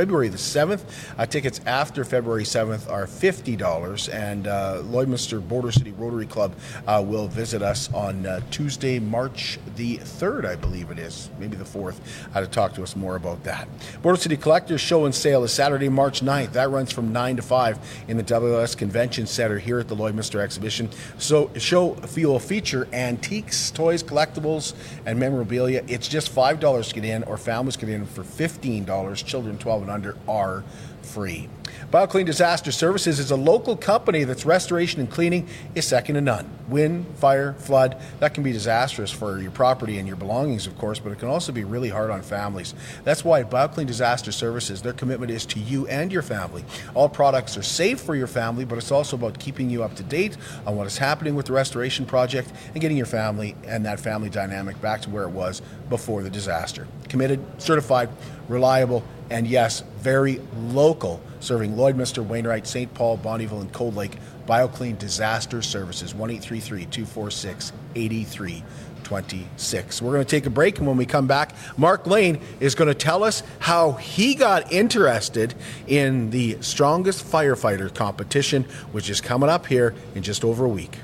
February 0.00 0.28
the 0.28 0.38
7th. 0.38 0.80
Uh, 1.18 1.26
tickets 1.26 1.60
after 1.66 2.06
February 2.06 2.42
7th 2.42 2.90
are 2.90 3.04
$50, 3.04 4.14
and 4.14 4.46
uh, 4.46 4.80
Lloydminster 4.84 5.46
Border 5.46 5.70
City 5.70 5.92
Rotary 5.92 6.24
Club 6.24 6.54
uh, 6.86 7.04
will 7.06 7.28
visit 7.28 7.60
us 7.60 7.92
on 7.92 8.24
uh, 8.24 8.40
Tuesday, 8.50 8.98
March 8.98 9.58
the 9.76 9.98
3rd, 9.98 10.46
I 10.46 10.56
believe 10.56 10.90
it 10.90 10.98
is, 10.98 11.28
maybe 11.38 11.54
the 11.54 11.64
4th, 11.64 12.00
uh, 12.34 12.40
to 12.40 12.46
talk 12.46 12.72
to 12.76 12.82
us 12.82 12.96
more 12.96 13.16
about 13.16 13.44
that. 13.44 13.68
Border 14.00 14.18
City 14.18 14.38
Collectors 14.38 14.80
Show 14.80 15.04
and 15.04 15.14
Sale 15.14 15.44
is 15.44 15.52
Saturday, 15.52 15.90
March 15.90 16.22
9th. 16.22 16.52
That 16.52 16.70
runs 16.70 16.90
from 16.90 17.12
9 17.12 17.36
to 17.36 17.42
5 17.42 18.04
in 18.08 18.16
the 18.16 18.22
WS 18.22 18.74
Convention 18.76 19.26
Center 19.26 19.58
here 19.58 19.80
at 19.80 19.88
the 19.88 19.96
Lloydminster 19.96 20.40
Exhibition. 20.40 20.88
So, 21.18 21.50
show 21.58 21.98
will 22.16 22.38
feature 22.38 22.88
antiques, 22.94 23.70
toys, 23.70 24.02
collectibles, 24.02 24.72
and 25.04 25.18
memorabilia. 25.18 25.84
It's 25.88 26.08
just 26.08 26.34
$5 26.34 26.88
to 26.88 26.94
get 26.94 27.04
in, 27.04 27.22
or 27.24 27.36
families 27.36 27.76
get 27.76 27.90
in 27.90 28.06
for 28.06 28.22
$15, 28.22 29.26
children 29.26 29.58
12 29.58 29.82
and 29.82 29.89
under 29.90 30.16
are 30.28 30.64
free. 31.02 31.48
BioClean 31.90 32.24
Disaster 32.24 32.70
Services 32.70 33.18
is 33.18 33.30
a 33.30 33.36
local 33.36 33.76
company 33.76 34.24
that's 34.24 34.44
restoration 34.44 35.00
and 35.00 35.10
cleaning 35.10 35.48
is 35.74 35.86
second 35.86 36.14
to 36.14 36.20
none. 36.20 36.48
Wind, 36.68 37.06
fire, 37.16 37.54
flood, 37.54 38.00
that 38.20 38.32
can 38.32 38.44
be 38.44 38.52
disastrous 38.52 39.10
for 39.10 39.40
your 39.40 39.50
property 39.50 39.98
and 39.98 40.06
your 40.06 40.16
belongings, 40.16 40.68
of 40.68 40.78
course, 40.78 41.00
but 41.00 41.10
it 41.10 41.18
can 41.18 41.28
also 41.28 41.50
be 41.50 41.64
really 41.64 41.88
hard 41.88 42.10
on 42.10 42.22
families. 42.22 42.74
That's 43.02 43.24
why 43.24 43.42
BioClean 43.42 43.86
Disaster 43.86 44.30
Services, 44.30 44.82
their 44.82 44.92
commitment 44.92 45.32
is 45.32 45.44
to 45.46 45.58
you 45.58 45.86
and 45.88 46.12
your 46.12 46.22
family. 46.22 46.64
All 46.94 47.08
products 47.08 47.56
are 47.56 47.62
safe 47.62 48.00
for 48.00 48.14
your 48.14 48.28
family, 48.28 48.64
but 48.64 48.78
it's 48.78 48.92
also 48.92 49.16
about 49.16 49.40
keeping 49.40 49.68
you 49.68 49.82
up 49.82 49.96
to 49.96 50.04
date 50.04 50.36
on 50.66 50.76
what 50.76 50.86
is 50.86 50.98
happening 50.98 51.34
with 51.34 51.46
the 51.46 51.52
restoration 51.52 52.06
project 52.06 52.52
and 52.72 52.80
getting 52.80 52.96
your 52.96 53.06
family 53.06 53.56
and 53.66 53.84
that 53.84 53.98
family 53.98 54.30
dynamic 54.30 54.80
back 54.80 55.02
to 55.02 55.10
where 55.10 55.24
it 55.24 55.30
was 55.30 55.60
before 55.88 56.22
the 56.22 56.30
disaster. 56.30 56.86
Committed, 57.08 57.44
certified, 57.60 58.10
reliable, 58.48 59.02
and 59.30 59.46
yes, 59.46 59.82
very 59.98 60.40
local, 60.56 61.20
serving 61.40 61.74
Lloydminster, 61.74 62.26
Wainwright, 62.26 62.66
St. 62.66 62.92
Paul, 62.92 63.18
Bonnyville, 63.18 63.60
and 63.60 63.72
Cold 63.72 63.96
Lake. 63.96 64.18
BioClean 64.50 64.98
Disaster 64.98 65.62
Services, 65.62 66.12
1 66.12 66.40
246 66.40 67.72
8326. 67.94 70.02
We're 70.02 70.12
going 70.12 70.24
to 70.24 70.30
take 70.30 70.46
a 70.46 70.50
break, 70.50 70.78
and 70.78 70.88
when 70.88 70.96
we 70.96 71.06
come 71.06 71.28
back, 71.28 71.54
Mark 71.78 72.08
Lane 72.08 72.40
is 72.58 72.74
going 72.74 72.88
to 72.88 72.94
tell 72.94 73.22
us 73.22 73.44
how 73.60 73.92
he 73.92 74.34
got 74.34 74.72
interested 74.72 75.54
in 75.86 76.30
the 76.30 76.58
Strongest 76.60 77.24
Firefighter 77.24 77.94
competition, 77.94 78.64
which 78.90 79.08
is 79.08 79.20
coming 79.20 79.48
up 79.48 79.66
here 79.66 79.94
in 80.16 80.24
just 80.24 80.44
over 80.44 80.64
a 80.64 80.68
week. 80.68 80.98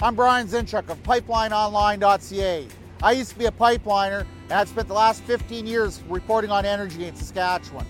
I'm 0.00 0.14
Brian 0.14 0.46
Zinchuk 0.46 0.88
of 0.90 1.02
PipelineOnline.ca. 1.02 2.68
I 3.02 3.12
used 3.12 3.30
to 3.30 3.38
be 3.38 3.46
a 3.46 3.50
pipeliner 3.50 4.24
I've 4.50 4.68
spent 4.68 4.88
the 4.88 4.94
last 4.94 5.22
15 5.24 5.66
years 5.66 6.02
reporting 6.08 6.50
on 6.50 6.64
energy 6.64 7.04
in 7.04 7.14
Saskatchewan. 7.14 7.86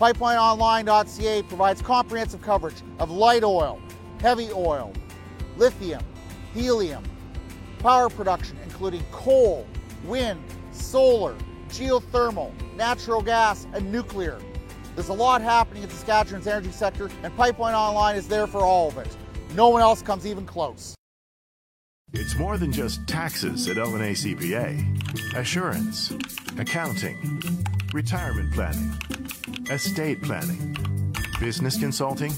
PipelineOnline.ca 0.00 1.42
provides 1.42 1.82
comprehensive 1.82 2.40
coverage 2.40 2.76
of 2.98 3.10
light 3.10 3.44
oil, 3.44 3.78
heavy 4.20 4.50
oil, 4.52 4.92
lithium, 5.58 6.02
helium, 6.54 7.04
power 7.80 8.08
production, 8.08 8.56
including 8.64 9.04
coal, 9.12 9.66
wind, 10.04 10.42
solar, 10.72 11.36
geothermal, 11.68 12.52
natural 12.74 13.20
gas, 13.20 13.66
and 13.74 13.92
nuclear. 13.92 14.40
There's 14.94 15.10
a 15.10 15.14
lot 15.14 15.42
happening 15.42 15.82
in 15.82 15.90
Saskatchewan's 15.90 16.46
energy 16.46 16.72
sector, 16.72 17.10
and 17.22 17.36
Pipeline 17.36 17.74
Online 17.74 18.16
is 18.16 18.26
there 18.26 18.46
for 18.46 18.62
all 18.62 18.88
of 18.88 18.98
it. 18.98 19.14
No 19.54 19.68
one 19.68 19.82
else 19.82 20.00
comes 20.00 20.26
even 20.26 20.46
close. 20.46 20.97
It's 22.14 22.36
more 22.36 22.56
than 22.56 22.72
just 22.72 23.06
taxes 23.06 23.68
at 23.68 23.76
LNA 23.76 24.12
CPA. 24.12 25.36
Assurance, 25.36 26.10
accounting, 26.58 27.42
retirement 27.92 28.50
planning, 28.54 28.96
estate 29.70 30.22
planning, 30.22 30.74
business 31.38 31.78
consulting, 31.78 32.30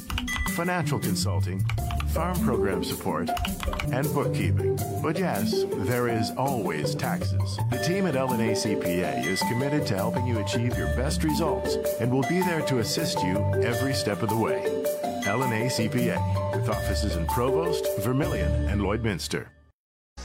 financial 0.57 0.99
consulting, 0.99 1.65
farm 2.09 2.37
program 2.41 2.83
support, 2.83 3.31
and 3.93 4.13
bookkeeping. 4.13 4.77
But 5.05 5.17
yes, 5.17 5.65
there 5.71 6.09
is 6.09 6.33
always 6.37 6.97
taxes. 6.97 7.57
The 7.71 7.79
team 7.79 8.07
at 8.07 8.15
LNA 8.15 8.53
CPA 8.53 9.25
is 9.25 9.41
committed 9.43 9.87
to 9.87 9.95
helping 9.95 10.27
you 10.27 10.41
achieve 10.41 10.77
your 10.77 10.89
best 10.97 11.23
results 11.23 11.77
and 12.01 12.11
will 12.11 12.29
be 12.29 12.41
there 12.41 12.63
to 12.63 12.79
assist 12.81 13.23
you 13.23 13.39
every 13.63 13.95
step 13.95 14.23
of 14.23 14.31
the 14.31 14.37
way. 14.37 14.65
LNA 15.27 15.67
CPA, 15.71 16.57
with 16.57 16.69
offices 16.69 17.15
in 17.15 17.25
Provost, 17.27 17.87
Vermilion, 18.01 18.51
and 18.69 18.81
Lloydminster. 18.81 19.47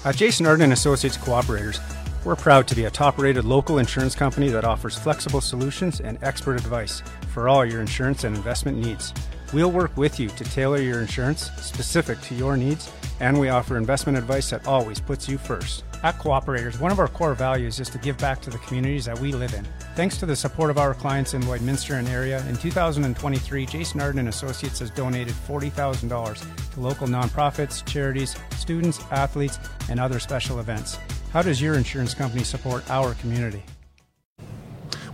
At 0.06 0.18
Jason 0.18 0.46
Arden 0.46 0.72
Associates 0.72 1.18
Cooperators, 1.18 1.80
we're 2.24 2.36
proud 2.36 2.68
to 2.68 2.76
be 2.76 2.86
a 2.86 2.92
top-rated 2.92 3.44
local 3.44 3.80
insurance 3.80 4.14
company 4.14 4.50
that 4.50 4.64
offers 4.64 4.96
flexible 4.96 5.42
solutions 5.42 6.00
and 6.00 6.20
expert 6.22 6.58
advice 6.58 7.02
for 7.34 7.50
all 7.50 7.66
your 7.66 7.82
insurance 7.82 8.24
and 8.24 8.36
investment 8.36 8.78
needs. 8.78 9.16
We'll 9.52 9.72
work 9.72 9.98
with 9.98 10.20
you 10.20 10.30
to 10.30 10.44
tailor 10.44 10.78
your 10.78 11.02
insurance 11.02 11.50
specific 11.60 12.22
to 12.22 12.36
your 12.36 12.56
needs, 12.56 12.92
and 13.20 13.40
we 13.40 13.50
offer 13.50 13.78
investment 13.78 14.18
advice 14.18 14.50
that 14.50 14.68
always 14.68 15.00
puts 15.00 15.28
you 15.30 15.38
first. 15.38 15.84
At 16.04 16.20
Cooperators, 16.20 16.80
one 16.80 16.92
of 16.92 17.00
our 17.00 17.08
core 17.08 17.34
values 17.34 17.80
is 17.80 17.90
to 17.90 17.98
give 17.98 18.18
back 18.18 18.42
to 18.42 18.50
the 18.50 18.58
communities 18.60 19.06
that 19.06 19.18
we 19.20 19.32
live 19.32 19.54
in. 19.54 19.66
Thanks 19.96 20.18
to 20.18 20.26
the 20.26 20.36
support 20.36 20.70
of 20.70 20.78
our 20.78 20.94
clients 20.94 21.34
in 21.34 21.42
Lloydminster 21.44 21.98
and 21.98 22.08
area, 22.08 22.46
in 22.48 22.56
2023, 22.58 23.66
Jason 23.66 24.02
Arden 24.02 24.20
and 24.20 24.30
Associates 24.30 24.80
has 24.80 24.92
donated 24.92 25.34
$40,000 25.34 26.74
to 26.74 26.80
local 26.80 27.08
nonprofits, 27.08 27.86
charities, 27.86 28.36
students, 28.58 29.00
athletes, 29.12 29.58
and 29.90 30.00
other 30.00 30.20
special 30.20 30.60
events. 30.60 31.00
How 31.32 31.42
does 31.42 31.62
your 31.62 31.76
insurance 31.76 32.14
company 32.14 32.44
support 32.44 32.90
our 32.90 33.14
community? 33.16 33.64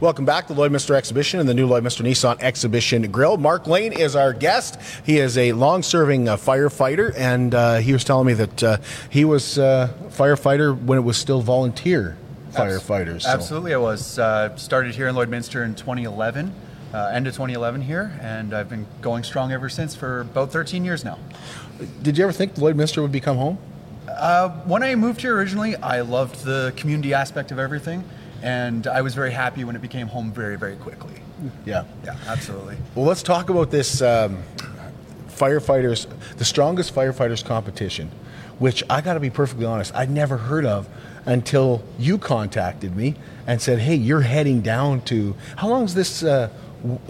Welcome 0.02 0.26
back 0.26 0.48
to 0.48 0.56
the 0.56 0.60
Lloydminster 0.60 0.96
Exhibition 0.96 1.40
and 1.40 1.48
the 1.48 1.54
new 1.54 1.70
Lloydminster 1.70 2.04
Nissan 2.04 2.40
Exhibition 2.40 3.12
Grill. 3.12 3.38
Mark 3.38 3.68
Lane 3.68 3.94
is 3.94 4.16
our 4.16 4.34
guest. 4.34 4.80
He 5.06 5.20
is 5.20 5.38
a 5.38 5.52
long-serving 5.52 6.28
uh, 6.28 6.38
firefighter, 6.38 7.14
and 7.16 7.54
uh, 7.54 7.78
he 7.78 7.94
was 7.94 8.04
telling 8.04 8.26
me 8.26 8.34
that 8.34 8.64
uh, 8.64 8.78
he 9.12 9.26
was 9.26 9.60
a 9.60 9.64
uh, 9.64 9.88
firefighter 10.10 10.76
when 10.76 10.98
it 10.98 11.04
was 11.04 11.18
still 11.18 11.44
volunteer 11.44 12.18
firefighters. 12.52 13.22
So. 13.22 13.30
Absolutely, 13.30 13.76
I 13.76 13.78
was. 13.78 14.18
Uh, 14.18 14.56
started 14.56 14.96
here 14.96 15.08
in 15.08 15.14
Lloydminster 15.14 15.64
in 15.64 15.76
2011, 15.76 16.52
uh, 16.96 17.12
end 17.14 17.28
of 17.28 17.34
2011 17.36 17.82
here, 17.82 18.20
and 18.24 18.56
I've 18.56 18.70
been 18.70 18.88
going 19.02 19.24
strong 19.24 19.52
ever 19.52 19.70
since 19.70 19.94
for 19.94 20.22
about 20.22 20.52
13 20.52 20.84
years 20.84 21.06
now. 21.06 21.20
Did 22.02 22.18
you 22.18 22.24
ever 22.24 22.34
think 22.34 22.56
Lloydminster 22.56 23.04
would 23.04 23.12
become 23.12 23.38
home? 23.38 23.60
when 24.66 24.82
I 24.82 24.96
moved 24.96 25.22
here 25.22 25.36
originally, 25.36 25.76
I 25.76 26.02
loved 26.02 26.44
the 26.44 26.74
community 26.76 27.14
aspect 27.14 27.52
of 27.52 27.60
everything 27.60 28.04
and 28.42 28.88
I 28.88 29.02
was 29.02 29.16
very 29.16 29.32
happy 29.32 29.64
when 29.64 29.76
it 29.76 29.82
became 29.82 30.08
home 30.08 30.32
very, 30.32 30.58
very 30.58 30.76
quickly. 30.76 31.16
Yeah. 31.66 31.86
Yeah, 32.04 32.16
absolutely. 32.28 32.78
Well, 32.96 33.06
let's 33.06 33.24
talk 33.24 33.50
about 33.50 33.72
this 33.72 34.02
um, 34.02 34.44
firefighters, 35.28 36.08
the 36.38 36.46
strongest 36.46 36.94
firefighters 36.94 37.44
competition, 37.44 38.12
which 38.60 38.84
I 38.90 39.02
got 39.02 39.16
to 39.16 39.20
be 39.20 39.30
perfectly 39.30 39.66
honest, 39.66 39.94
I'd 39.96 40.10
never 40.12 40.38
heard 40.38 40.66
of 40.66 40.88
until 41.26 41.84
you 41.98 42.18
contacted 42.18 42.96
me 42.96 43.16
and 43.48 43.62
said, 43.62 43.80
hey, 43.80 43.96
you're 43.96 44.22
heading 44.22 44.62
down 44.62 45.02
to. 45.02 45.36
How 45.56 45.68
long 45.68 45.82
has 45.82 45.94
this 45.94 46.24
uh, 46.24 46.50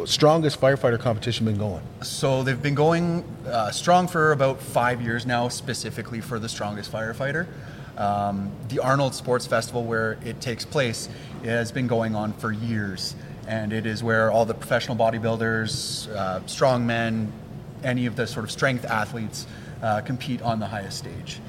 strongest 0.05 0.59
firefighter 0.59 0.99
competition 0.99 1.45
been 1.45 1.57
going? 1.57 1.81
So 2.01 2.43
they've 2.43 2.61
been 2.61 2.75
going 2.75 3.23
uh, 3.45 3.71
strong 3.71 4.07
for 4.07 4.31
about 4.31 4.61
five 4.61 5.01
years 5.01 5.25
now, 5.25 5.47
specifically 5.47 6.21
for 6.21 6.39
the 6.39 6.49
strongest 6.49 6.91
firefighter. 6.91 7.47
Um, 8.01 8.51
the 8.69 8.79
Arnold 8.79 9.13
Sports 9.13 9.45
Festival, 9.45 9.83
where 9.83 10.17
it 10.25 10.41
takes 10.41 10.65
place, 10.65 11.07
has 11.43 11.71
been 11.71 11.85
going 11.85 12.15
on 12.15 12.33
for 12.33 12.51
years, 12.51 13.15
and 13.47 13.71
it 13.71 13.85
is 13.85 14.03
where 14.03 14.31
all 14.31 14.43
the 14.43 14.55
professional 14.55 14.97
bodybuilders, 14.97 16.09
uh, 16.15 16.39
strongmen, 16.41 17.27
any 17.83 18.07
of 18.07 18.15
the 18.15 18.25
sort 18.25 18.43
of 18.43 18.49
strength 18.49 18.85
athletes 18.85 19.45
uh, 19.83 20.01
compete 20.01 20.41
on 20.41 20.59
the 20.59 20.65
highest 20.65 20.97
stage. 20.97 21.39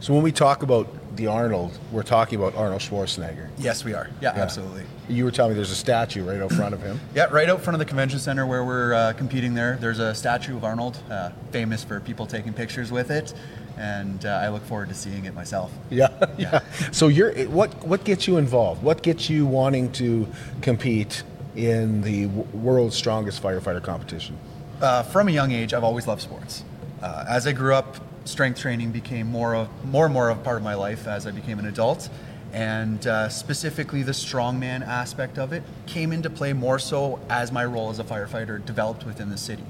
So 0.00 0.14
when 0.14 0.22
we 0.22 0.32
talk 0.32 0.62
about 0.62 0.88
the 1.16 1.26
Arnold, 1.26 1.78
we're 1.92 2.02
talking 2.02 2.38
about 2.38 2.54
Arnold 2.56 2.80
Schwarzenegger. 2.80 3.50
Yes, 3.58 3.84
we 3.84 3.92
are. 3.92 4.08
Yeah, 4.22 4.34
yeah, 4.34 4.42
absolutely. 4.42 4.84
You 5.10 5.26
were 5.26 5.30
telling 5.30 5.52
me 5.52 5.56
there's 5.56 5.70
a 5.70 5.76
statue 5.76 6.24
right 6.24 6.40
out 6.40 6.52
front 6.52 6.72
of 6.72 6.82
him. 6.82 6.98
yeah, 7.14 7.24
right 7.24 7.50
out 7.50 7.60
front 7.60 7.74
of 7.74 7.80
the 7.80 7.84
convention 7.84 8.18
center 8.18 8.46
where 8.46 8.64
we're 8.64 8.94
uh, 8.94 9.12
competing 9.12 9.52
there. 9.52 9.76
There's 9.76 9.98
a 9.98 10.14
statue 10.14 10.56
of 10.56 10.64
Arnold, 10.64 10.98
uh, 11.10 11.30
famous 11.50 11.84
for 11.84 12.00
people 12.00 12.26
taking 12.26 12.54
pictures 12.54 12.90
with 12.90 13.10
it 13.10 13.34
and 13.78 14.24
uh, 14.24 14.40
I 14.42 14.48
look 14.48 14.64
forward 14.64 14.88
to 14.88 14.94
seeing 14.94 15.24
it 15.24 15.34
myself. 15.34 15.72
Yeah, 15.90 16.08
yeah. 16.38 16.60
So 16.90 17.08
you're 17.08 17.32
what 17.48 17.70
what 17.86 18.04
gets 18.04 18.26
you 18.26 18.38
involved? 18.38 18.82
What 18.82 19.02
gets 19.02 19.28
you 19.28 19.46
wanting 19.46 19.92
to 19.92 20.26
compete 20.62 21.22
in 21.54 22.02
the 22.02 22.26
world's 22.26 22.96
strongest 22.96 23.42
firefighter 23.42 23.82
competition? 23.82 24.38
Uh, 24.80 25.02
from 25.02 25.28
a 25.28 25.30
young 25.30 25.52
age, 25.52 25.74
I've 25.74 25.84
always 25.84 26.06
loved 26.06 26.22
sports. 26.22 26.64
Uh, 27.02 27.24
as 27.28 27.46
I 27.46 27.52
grew 27.52 27.74
up, 27.74 27.96
strength 28.24 28.60
training 28.60 28.90
became 28.90 29.26
more 29.26 29.54
of 29.54 29.68
more 29.84 30.06
and 30.06 30.14
more 30.14 30.30
of 30.30 30.38
a 30.38 30.42
part 30.42 30.56
of 30.56 30.62
my 30.62 30.74
life 30.74 31.06
as 31.06 31.26
I 31.26 31.30
became 31.30 31.58
an 31.58 31.66
adult. 31.66 32.08
And 32.52 33.06
uh, 33.06 33.28
specifically, 33.30 34.02
the 34.02 34.12
strongman 34.12 34.86
aspect 34.86 35.38
of 35.38 35.52
it 35.52 35.62
came 35.86 36.12
into 36.12 36.28
play 36.28 36.52
more 36.52 36.78
so 36.78 37.18
as 37.30 37.50
my 37.50 37.64
role 37.64 37.88
as 37.90 37.98
a 37.98 38.04
firefighter 38.04 38.64
developed 38.64 39.06
within 39.06 39.30
the 39.30 39.38
city. 39.38 39.64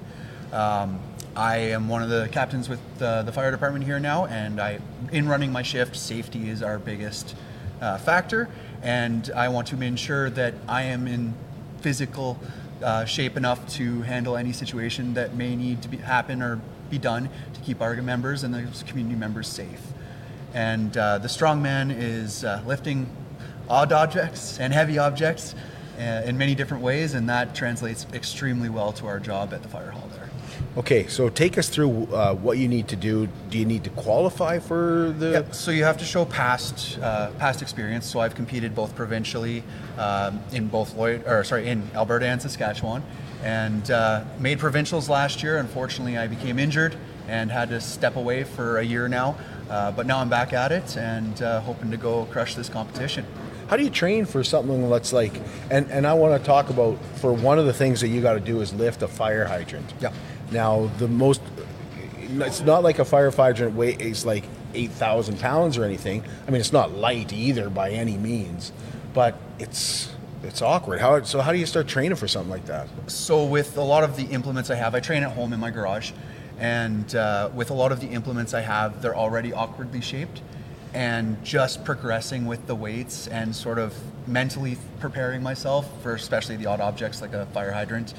Um, 0.52 1.00
I 1.34 1.56
am 1.56 1.88
one 1.88 2.02
of 2.02 2.10
the 2.10 2.28
captains 2.30 2.68
with 2.68 2.80
the, 2.98 3.30
fire 3.32 3.50
department 3.50 3.86
here 3.86 3.98
now, 3.98 4.26
and 4.26 4.60
I, 4.60 4.80
in 5.10 5.28
running 5.28 5.50
my 5.50 5.62
shift, 5.62 5.96
safety 5.96 6.50
is 6.50 6.62
our 6.62 6.78
biggest 6.78 7.34
uh, 7.80 7.96
factor, 7.96 8.50
and 8.82 9.30
I 9.34 9.48
want 9.48 9.68
to 9.68 9.80
ensure 9.80 10.28
that 10.30 10.54
I 10.68 10.82
am 10.82 11.06
in 11.06 11.32
physical 11.80 12.38
uh, 12.82 13.06
shape 13.06 13.38
enough 13.38 13.66
to 13.74 14.02
handle 14.02 14.36
any 14.36 14.52
situation 14.52 15.14
that 15.14 15.34
may 15.34 15.56
need 15.56 15.80
to 15.82 15.88
be, 15.88 15.96
happen 15.96 16.42
or 16.42 16.60
be 16.90 16.98
done 16.98 17.30
to 17.54 17.60
keep 17.60 17.80
our 17.80 17.94
members 18.02 18.44
and 18.44 18.52
the 18.52 18.84
community 18.84 19.16
members 19.16 19.48
safe. 19.48 19.80
And 20.52 20.94
uh, 20.96 21.16
the 21.16 21.28
strongman 21.28 21.96
is 21.96 22.44
uh, 22.44 22.62
lifting 22.66 23.08
odd 23.70 23.90
objects 23.92 24.60
and 24.60 24.70
heavy 24.70 24.98
objects 24.98 25.54
uh, 25.98 26.22
in 26.26 26.36
many 26.36 26.54
different 26.54 26.82
ways, 26.82 27.14
and 27.14 27.28
that 27.30 27.54
translates 27.54 28.06
extremely 28.12 28.68
well 28.68 28.92
to 28.92 29.06
our 29.06 29.18
job 29.18 29.54
at 29.54 29.62
the 29.62 29.68
fire 29.68 29.90
hall 29.90 30.08
there. 30.12 30.21
Okay, 30.74 31.06
so 31.06 31.28
take 31.28 31.58
us 31.58 31.68
through 31.68 32.06
uh, 32.06 32.34
what 32.34 32.56
you 32.56 32.66
need 32.66 32.88
to 32.88 32.96
do. 32.96 33.28
Do 33.50 33.58
you 33.58 33.66
need 33.66 33.84
to 33.84 33.90
qualify 33.90 34.58
for 34.58 35.14
the? 35.18 35.30
Yep. 35.32 35.54
So 35.54 35.70
you 35.70 35.84
have 35.84 35.98
to 35.98 36.04
show 36.06 36.24
past 36.24 36.98
uh, 37.02 37.30
past 37.32 37.60
experience. 37.60 38.06
So 38.06 38.20
I've 38.20 38.34
competed 38.34 38.74
both 38.74 38.96
provincially 38.96 39.64
um, 39.98 40.40
in 40.50 40.68
both 40.68 40.94
Lloyd, 40.94 41.26
or 41.26 41.44
sorry, 41.44 41.68
in 41.68 41.90
Alberta 41.94 42.24
and 42.24 42.40
Saskatchewan, 42.40 43.02
and 43.42 43.90
uh, 43.90 44.24
made 44.40 44.58
provincials 44.58 45.10
last 45.10 45.42
year. 45.42 45.58
Unfortunately, 45.58 46.16
I 46.16 46.26
became 46.26 46.58
injured 46.58 46.96
and 47.28 47.50
had 47.50 47.68
to 47.68 47.78
step 47.78 48.16
away 48.16 48.42
for 48.42 48.78
a 48.78 48.82
year 48.82 49.08
now. 49.08 49.36
Uh, 49.68 49.92
but 49.92 50.06
now 50.06 50.20
I'm 50.20 50.30
back 50.30 50.54
at 50.54 50.72
it 50.72 50.96
and 50.96 51.40
uh, 51.42 51.60
hoping 51.60 51.90
to 51.90 51.98
go 51.98 52.24
crush 52.26 52.54
this 52.54 52.70
competition. 52.70 53.26
How 53.72 53.78
do 53.78 53.84
you 53.84 53.88
train 53.90 54.26
for 54.26 54.44
something 54.44 54.90
that's 54.90 55.14
like? 55.14 55.32
And 55.70 55.90
and 55.90 56.06
I 56.06 56.12
want 56.12 56.38
to 56.38 56.46
talk 56.46 56.68
about 56.68 57.02
for 57.14 57.32
one 57.32 57.58
of 57.58 57.64
the 57.64 57.72
things 57.72 58.02
that 58.02 58.08
you 58.08 58.20
got 58.20 58.34
to 58.34 58.40
do 58.40 58.60
is 58.60 58.74
lift 58.74 59.00
a 59.00 59.08
fire 59.08 59.46
hydrant. 59.46 59.94
Yeah. 59.98 60.12
Now 60.50 60.90
the 60.98 61.08
most, 61.08 61.40
it's 62.32 62.60
not 62.60 62.82
like 62.82 62.98
a 62.98 63.04
fire 63.06 63.30
hydrant 63.30 63.74
weight 63.74 64.02
is 64.02 64.26
like 64.26 64.44
eight 64.74 64.90
thousand 64.90 65.40
pounds 65.40 65.78
or 65.78 65.84
anything. 65.84 66.22
I 66.46 66.50
mean, 66.50 66.60
it's 66.60 66.74
not 66.74 66.92
light 66.92 67.32
either 67.32 67.70
by 67.70 67.92
any 67.92 68.18
means, 68.18 68.72
but 69.14 69.38
it's 69.58 70.14
it's 70.42 70.60
awkward. 70.60 71.00
How 71.00 71.22
so? 71.22 71.40
How 71.40 71.52
do 71.52 71.56
you 71.56 71.64
start 71.64 71.88
training 71.88 72.16
for 72.16 72.28
something 72.28 72.50
like 72.50 72.66
that? 72.66 72.88
So 73.06 73.46
with 73.46 73.78
a 73.78 73.82
lot 73.82 74.04
of 74.04 74.18
the 74.18 74.24
implements 74.24 74.68
I 74.68 74.74
have, 74.74 74.94
I 74.94 75.00
train 75.00 75.22
at 75.22 75.32
home 75.32 75.54
in 75.54 75.60
my 75.60 75.70
garage, 75.70 76.12
and 76.58 77.14
uh, 77.14 77.48
with 77.54 77.70
a 77.70 77.74
lot 77.74 77.90
of 77.90 78.00
the 78.00 78.08
implements 78.08 78.52
I 78.52 78.60
have, 78.60 79.00
they're 79.00 79.16
already 79.16 79.54
awkwardly 79.54 80.02
shaped, 80.02 80.42
and 80.94 81.42
just 81.44 81.84
progressing 81.84 82.46
with 82.46 82.66
the 82.66 82.74
weights 82.74 83.26
and 83.28 83.54
sort 83.54 83.78
of 83.78 83.94
mentally 84.26 84.76
preparing 85.00 85.42
myself 85.42 85.88
for 86.02 86.14
especially 86.14 86.56
the 86.56 86.66
odd 86.66 86.80
objects 86.80 87.20
like 87.20 87.32
a 87.32 87.46
fire 87.46 87.72
hydrant. 87.72 88.14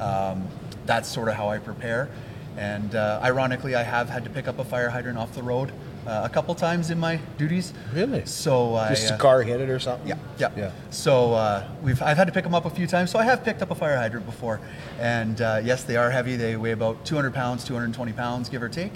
Um, 0.00 0.46
that's 0.86 1.08
sort 1.08 1.28
of 1.28 1.34
how 1.34 1.48
I 1.48 1.58
prepare. 1.58 2.08
And 2.56 2.94
uh, 2.94 3.20
ironically, 3.22 3.74
I 3.74 3.82
have 3.82 4.08
had 4.08 4.24
to 4.24 4.30
pick 4.30 4.48
up 4.48 4.58
a 4.58 4.64
fire 4.64 4.88
hydrant 4.88 5.18
off 5.18 5.34
the 5.34 5.42
road 5.42 5.72
uh, 6.06 6.22
a 6.24 6.28
couple 6.28 6.54
times 6.54 6.90
in 6.90 6.98
my 6.98 7.16
duties. 7.36 7.72
Really? 7.92 8.24
So 8.24 8.74
I, 8.74 8.88
Just 8.88 9.10
a 9.10 9.14
uh, 9.14 9.18
car 9.18 9.42
hit 9.42 9.60
it 9.60 9.68
or 9.68 9.78
something? 9.78 10.08
Yeah, 10.08 10.16
yeah. 10.38 10.50
Yeah. 10.56 10.70
So 10.90 11.34
uh, 11.34 11.68
we've 11.82 12.00
I've 12.02 12.16
had 12.16 12.26
to 12.26 12.32
pick 12.32 12.44
them 12.44 12.54
up 12.54 12.64
a 12.64 12.70
few 12.70 12.86
times. 12.86 13.10
So 13.10 13.18
I 13.18 13.24
have 13.24 13.44
picked 13.44 13.62
up 13.62 13.70
a 13.70 13.74
fire 13.74 13.96
hydrant 13.96 14.26
before, 14.26 14.60
and 14.98 15.40
uh, 15.40 15.60
yes, 15.62 15.84
they 15.84 15.96
are 15.96 16.10
heavy. 16.10 16.36
They 16.36 16.56
weigh 16.56 16.72
about 16.72 17.04
200 17.04 17.34
pounds, 17.34 17.62
220 17.64 18.12
pounds, 18.12 18.48
give 18.48 18.62
or 18.62 18.68
take. 18.68 18.94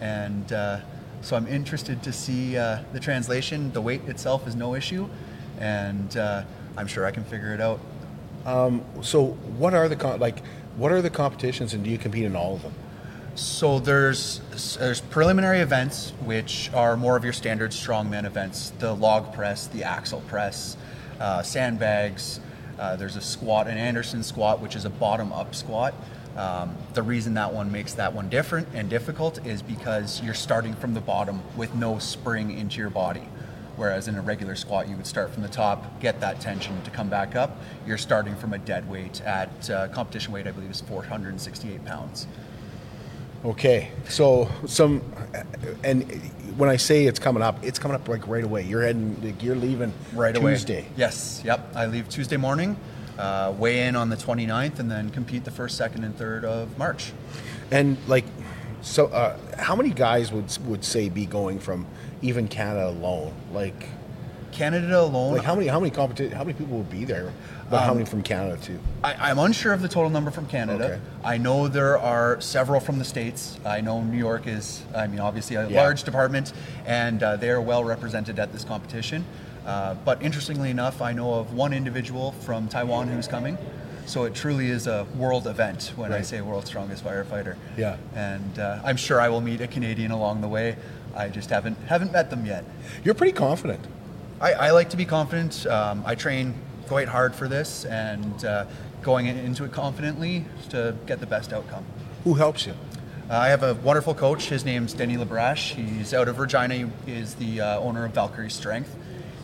And 0.00 0.52
uh, 0.52 0.80
so 1.24 1.36
I'm 1.36 1.46
interested 1.46 2.02
to 2.02 2.12
see 2.12 2.56
uh, 2.58 2.80
the 2.92 3.00
translation. 3.00 3.72
The 3.72 3.80
weight 3.80 4.02
itself 4.06 4.46
is 4.46 4.54
no 4.54 4.74
issue, 4.74 5.08
and 5.58 6.14
uh, 6.16 6.44
I'm 6.76 6.86
sure 6.86 7.06
I 7.06 7.10
can 7.10 7.24
figure 7.24 7.54
it 7.54 7.60
out. 7.62 7.80
Um, 8.44 8.84
so 9.00 9.28
what 9.58 9.72
are 9.72 9.88
the 9.88 9.96
con- 9.96 10.20
like? 10.20 10.42
What 10.76 10.92
are 10.92 11.00
the 11.00 11.10
competitions, 11.10 11.72
and 11.72 11.82
do 11.82 11.88
you 11.88 11.96
compete 11.96 12.24
in 12.24 12.36
all 12.36 12.56
of 12.56 12.62
them? 12.62 12.74
So 13.36 13.80
there's 13.80 14.40
there's 14.78 15.00
preliminary 15.00 15.60
events 15.60 16.12
which 16.24 16.70
are 16.74 16.94
more 16.94 17.16
of 17.16 17.24
your 17.24 17.32
standard 17.32 17.70
strongman 17.70 18.26
events, 18.26 18.70
the 18.78 18.92
log 18.94 19.32
press, 19.32 19.66
the 19.66 19.82
axle 19.82 20.20
press, 20.28 20.76
uh, 21.20 21.42
sandbags. 21.42 22.38
Uh, 22.78 22.96
there's 22.96 23.16
a 23.16 23.20
squat, 23.20 23.66
an 23.66 23.78
Anderson 23.78 24.22
squat, 24.22 24.60
which 24.60 24.76
is 24.76 24.84
a 24.84 24.90
bottom-up 24.90 25.54
squat. 25.54 25.94
Um, 26.36 26.76
the 26.94 27.02
reason 27.02 27.34
that 27.34 27.52
one 27.52 27.70
makes 27.70 27.94
that 27.94 28.12
one 28.12 28.28
different 28.28 28.68
and 28.74 28.90
difficult 28.90 29.44
is 29.46 29.62
because 29.62 30.22
you're 30.22 30.34
starting 30.34 30.74
from 30.74 30.94
the 30.94 31.00
bottom 31.00 31.40
with 31.56 31.74
no 31.74 31.98
spring 31.98 32.56
into 32.58 32.78
your 32.78 32.90
body. 32.90 33.22
Whereas 33.76 34.06
in 34.06 34.14
a 34.14 34.20
regular 34.20 34.54
squat, 34.54 34.88
you 34.88 34.96
would 34.96 35.06
start 35.06 35.32
from 35.32 35.42
the 35.42 35.48
top, 35.48 36.00
get 36.00 36.20
that 36.20 36.40
tension 36.40 36.80
to 36.82 36.90
come 36.90 37.08
back 37.08 37.34
up. 37.34 37.58
You're 37.86 37.98
starting 37.98 38.36
from 38.36 38.52
a 38.52 38.58
dead 38.58 38.88
weight 38.88 39.20
at 39.22 39.70
uh, 39.70 39.88
competition 39.88 40.32
weight, 40.32 40.46
I 40.46 40.52
believe, 40.52 40.70
is 40.70 40.80
468 40.82 41.84
pounds. 41.84 42.26
Okay, 43.44 43.90
so 44.08 44.48
some, 44.66 45.02
and 45.82 46.10
when 46.56 46.70
I 46.70 46.76
say 46.76 47.04
it's 47.04 47.18
coming 47.18 47.42
up, 47.42 47.62
it's 47.62 47.78
coming 47.78 47.94
up 47.94 48.08
like 48.08 48.26
right 48.26 48.44
away. 48.44 48.62
You're 48.62 48.82
heading, 48.82 49.20
like, 49.22 49.42
you're 49.42 49.56
leaving 49.56 49.92
right 50.14 50.34
away. 50.34 50.52
Tuesday. 50.52 50.86
Yes, 50.96 51.42
yep. 51.44 51.70
I 51.74 51.86
leave 51.86 52.08
Tuesday 52.08 52.38
morning, 52.38 52.76
uh, 53.18 53.52
weigh 53.58 53.86
in 53.86 53.96
on 53.96 54.08
the 54.08 54.16
29th, 54.16 54.78
and 54.78 54.90
then 54.90 55.10
compete 55.10 55.44
the 55.44 55.50
first, 55.50 55.76
second, 55.76 56.04
and 56.04 56.16
third 56.16 56.44
of 56.44 56.76
March. 56.78 57.12
And 57.70 57.96
like, 58.06 58.24
so 58.82 59.06
uh, 59.06 59.36
how 59.58 59.74
many 59.76 59.90
guys 59.90 60.32
would 60.32 60.56
would 60.66 60.84
say 60.84 61.08
be 61.08 61.26
going 61.26 61.58
from 61.58 61.86
even 62.22 62.48
Canada 62.48 62.88
alone? 62.88 63.32
Like 63.52 63.86
Canada 64.52 65.00
alone. 65.00 65.34
Like 65.36 65.44
how 65.44 65.54
many 65.54 65.66
how 65.68 65.80
many 65.80 65.90
competi- 65.90 66.32
how 66.32 66.44
many 66.44 66.52
people 66.58 66.76
would 66.78 66.90
be 66.90 67.04
there? 67.04 67.32
But 67.70 67.80
how 67.80 67.92
Um, 67.92 67.96
many 67.96 68.08
from 68.08 68.22
Canada 68.22 68.58
too? 68.60 68.78
I, 69.02 69.30
I'm 69.30 69.38
unsure 69.38 69.72
of 69.72 69.80
the 69.80 69.88
total 69.88 70.10
number 70.10 70.30
from 70.30 70.46
Canada. 70.46 70.84
Okay. 70.84 71.00
I 71.24 71.38
know 71.38 71.66
there 71.66 71.98
are 71.98 72.38
several 72.42 72.78
from 72.78 72.98
the 72.98 73.06
states. 73.06 73.58
I 73.64 73.80
know 73.80 74.02
New 74.02 74.18
York 74.18 74.46
is, 74.46 74.82
I 74.94 75.06
mean, 75.06 75.18
obviously 75.18 75.56
a 75.56 75.66
Yeah. 75.66 75.80
large 75.82 76.02
department, 76.04 76.52
and 76.84 77.22
uh, 77.22 77.36
they 77.36 77.48
are 77.48 77.62
well 77.62 77.82
represented 77.82 78.38
at 78.38 78.52
this 78.52 78.64
competition. 78.64 79.24
Uh, 79.64 79.94
but 80.04 80.22
interestingly 80.22 80.70
enough, 80.70 81.00
I 81.00 81.12
know 81.12 81.34
of 81.34 81.54
one 81.54 81.72
individual 81.72 82.32
from 82.32 82.68
Taiwan 82.68 83.08
who's 83.08 83.26
coming. 83.26 83.56
So 84.06 84.24
it 84.24 84.34
truly 84.34 84.68
is 84.68 84.86
a 84.86 85.06
world 85.16 85.46
event 85.46 85.92
when 85.96 86.12
I 86.12 86.20
say 86.20 86.42
world's 86.42 86.68
strongest 86.68 87.02
firefighter. 87.02 87.56
Yeah. 87.76 87.96
And 88.14 88.58
uh, 88.58 88.82
I'm 88.84 88.98
sure 88.98 89.18
I 89.18 89.30
will 89.30 89.40
meet 89.40 89.62
a 89.62 89.66
Canadian 89.66 90.10
along 90.10 90.42
the 90.42 90.48
way. 90.48 90.76
I 91.16 91.28
just 91.28 91.48
haven't 91.48 91.78
haven't 91.86 92.12
met 92.12 92.28
them 92.28 92.44
yet. 92.44 92.64
You're 93.02 93.14
pretty 93.14 93.32
confident. 93.32 93.80
I, 94.40 94.52
I 94.52 94.70
like 94.72 94.90
to 94.90 94.96
be 94.96 95.06
confident. 95.06 95.66
Um, 95.66 96.02
I 96.04 96.16
train 96.16 96.54
quite 96.86 97.08
hard 97.08 97.34
for 97.34 97.48
this 97.48 97.86
and 97.86 98.44
uh, 98.44 98.66
going 99.00 99.26
into 99.26 99.64
it 99.64 99.72
confidently 99.72 100.44
to 100.68 100.94
get 101.06 101.20
the 101.20 101.26
best 101.26 101.52
outcome. 101.52 101.84
Who 102.24 102.34
helps 102.34 102.66
you? 102.66 102.74
Uh, 103.30 103.36
I 103.36 103.48
have 103.48 103.62
a 103.62 103.74
wonderful 103.74 104.14
coach. 104.14 104.50
His 104.50 104.66
name's 104.66 104.92
Denny 104.92 105.16
Labrache. 105.16 105.74
He's 105.74 106.12
out 106.12 106.28
of 106.28 106.38
Regina. 106.38 106.74
He 106.74 106.90
is 107.06 107.36
the 107.36 107.60
uh, 107.62 107.78
owner 107.80 108.04
of 108.04 108.12
Valkyrie 108.12 108.50
Strength. 108.50 108.94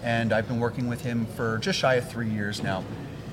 And 0.02 0.32
I've 0.32 0.48
been 0.48 0.60
working 0.60 0.88
with 0.88 1.02
him 1.02 1.26
for 1.36 1.58
just 1.58 1.78
shy 1.78 1.94
of 1.94 2.08
three 2.08 2.28
years 2.28 2.62
now. 2.62 2.84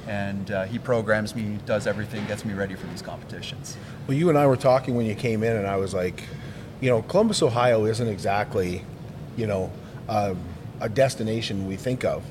And 0.07 0.51
uh, 0.51 0.63
he 0.65 0.79
programs 0.79 1.35
me, 1.35 1.59
does 1.65 1.85
everything, 1.85 2.25
gets 2.27 2.45
me 2.45 2.53
ready 2.53 2.75
for 2.75 2.87
these 2.87 3.01
competitions. 3.01 3.77
Well, 4.07 4.17
you 4.17 4.29
and 4.29 4.37
I 4.37 4.47
were 4.47 4.55
talking 4.55 4.95
when 4.95 5.05
you 5.05 5.15
came 5.15 5.43
in, 5.43 5.55
and 5.57 5.67
I 5.67 5.75
was 5.75 5.93
like, 5.93 6.23
you 6.79 6.89
know, 6.89 7.01
Columbus, 7.01 7.41
Ohio 7.41 7.85
isn't 7.85 8.07
exactly, 8.07 8.83
you 9.35 9.47
know, 9.47 9.71
um, 10.07 10.39
a 10.79 10.87
destination 10.87 11.67
we 11.67 11.75
think 11.75 12.05
of, 12.05 12.23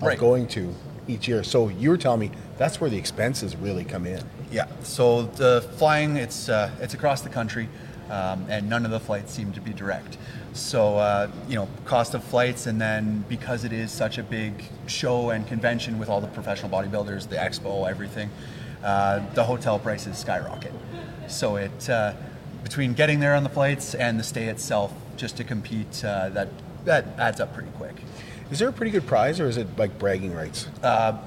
of 0.00 0.02
Right. 0.02 0.18
going 0.18 0.48
to 0.48 0.74
each 1.06 1.28
year. 1.28 1.44
So 1.44 1.68
you 1.68 1.90
were 1.90 1.96
telling 1.96 2.20
me 2.20 2.30
that's 2.58 2.80
where 2.80 2.90
the 2.90 2.96
expenses 2.98 3.54
really 3.56 3.84
come 3.84 4.06
in. 4.06 4.24
Yeah. 4.50 4.66
So 4.82 5.22
the 5.22 5.62
flying, 5.76 6.16
it's 6.16 6.48
uh, 6.48 6.70
it's 6.80 6.94
across 6.94 7.20
the 7.22 7.28
country, 7.28 7.68
um, 8.10 8.46
and 8.48 8.68
none 8.68 8.84
of 8.84 8.90
the 8.90 9.00
flights 9.00 9.32
seem 9.32 9.52
to 9.52 9.60
be 9.60 9.72
direct. 9.72 10.16
So 10.52 10.96
uh, 10.96 11.30
you 11.48 11.56
know, 11.56 11.68
cost 11.84 12.14
of 12.14 12.22
flights, 12.22 12.66
and 12.66 12.80
then 12.80 13.24
because 13.28 13.64
it 13.64 13.72
is 13.72 13.90
such 13.90 14.18
a 14.18 14.22
big 14.22 14.64
show 14.86 15.30
and 15.30 15.46
convention 15.46 15.98
with 15.98 16.08
all 16.08 16.20
the 16.20 16.26
professional 16.28 16.70
bodybuilders, 16.70 17.28
the 17.28 17.36
expo, 17.36 17.88
everything, 17.88 18.30
uh, 18.84 19.20
the 19.34 19.44
hotel 19.44 19.78
prices 19.78 20.18
skyrocket. 20.18 20.72
So 21.26 21.56
it 21.56 21.88
uh, 21.88 22.14
between 22.62 22.92
getting 22.92 23.20
there 23.20 23.34
on 23.34 23.44
the 23.44 23.48
flights 23.48 23.94
and 23.94 24.18
the 24.18 24.24
stay 24.24 24.44
itself, 24.44 24.92
just 25.16 25.36
to 25.38 25.44
compete, 25.44 26.04
uh, 26.04 26.28
that 26.30 26.48
that 26.84 27.06
adds 27.18 27.40
up 27.40 27.54
pretty 27.54 27.70
quick. 27.70 27.94
Is 28.50 28.58
there 28.58 28.68
a 28.68 28.72
pretty 28.72 28.92
good 28.92 29.06
prize, 29.06 29.40
or 29.40 29.48
is 29.48 29.56
it 29.56 29.66
like 29.78 29.98
bragging 29.98 30.34
rights? 30.34 30.68
Uh, 30.82 31.18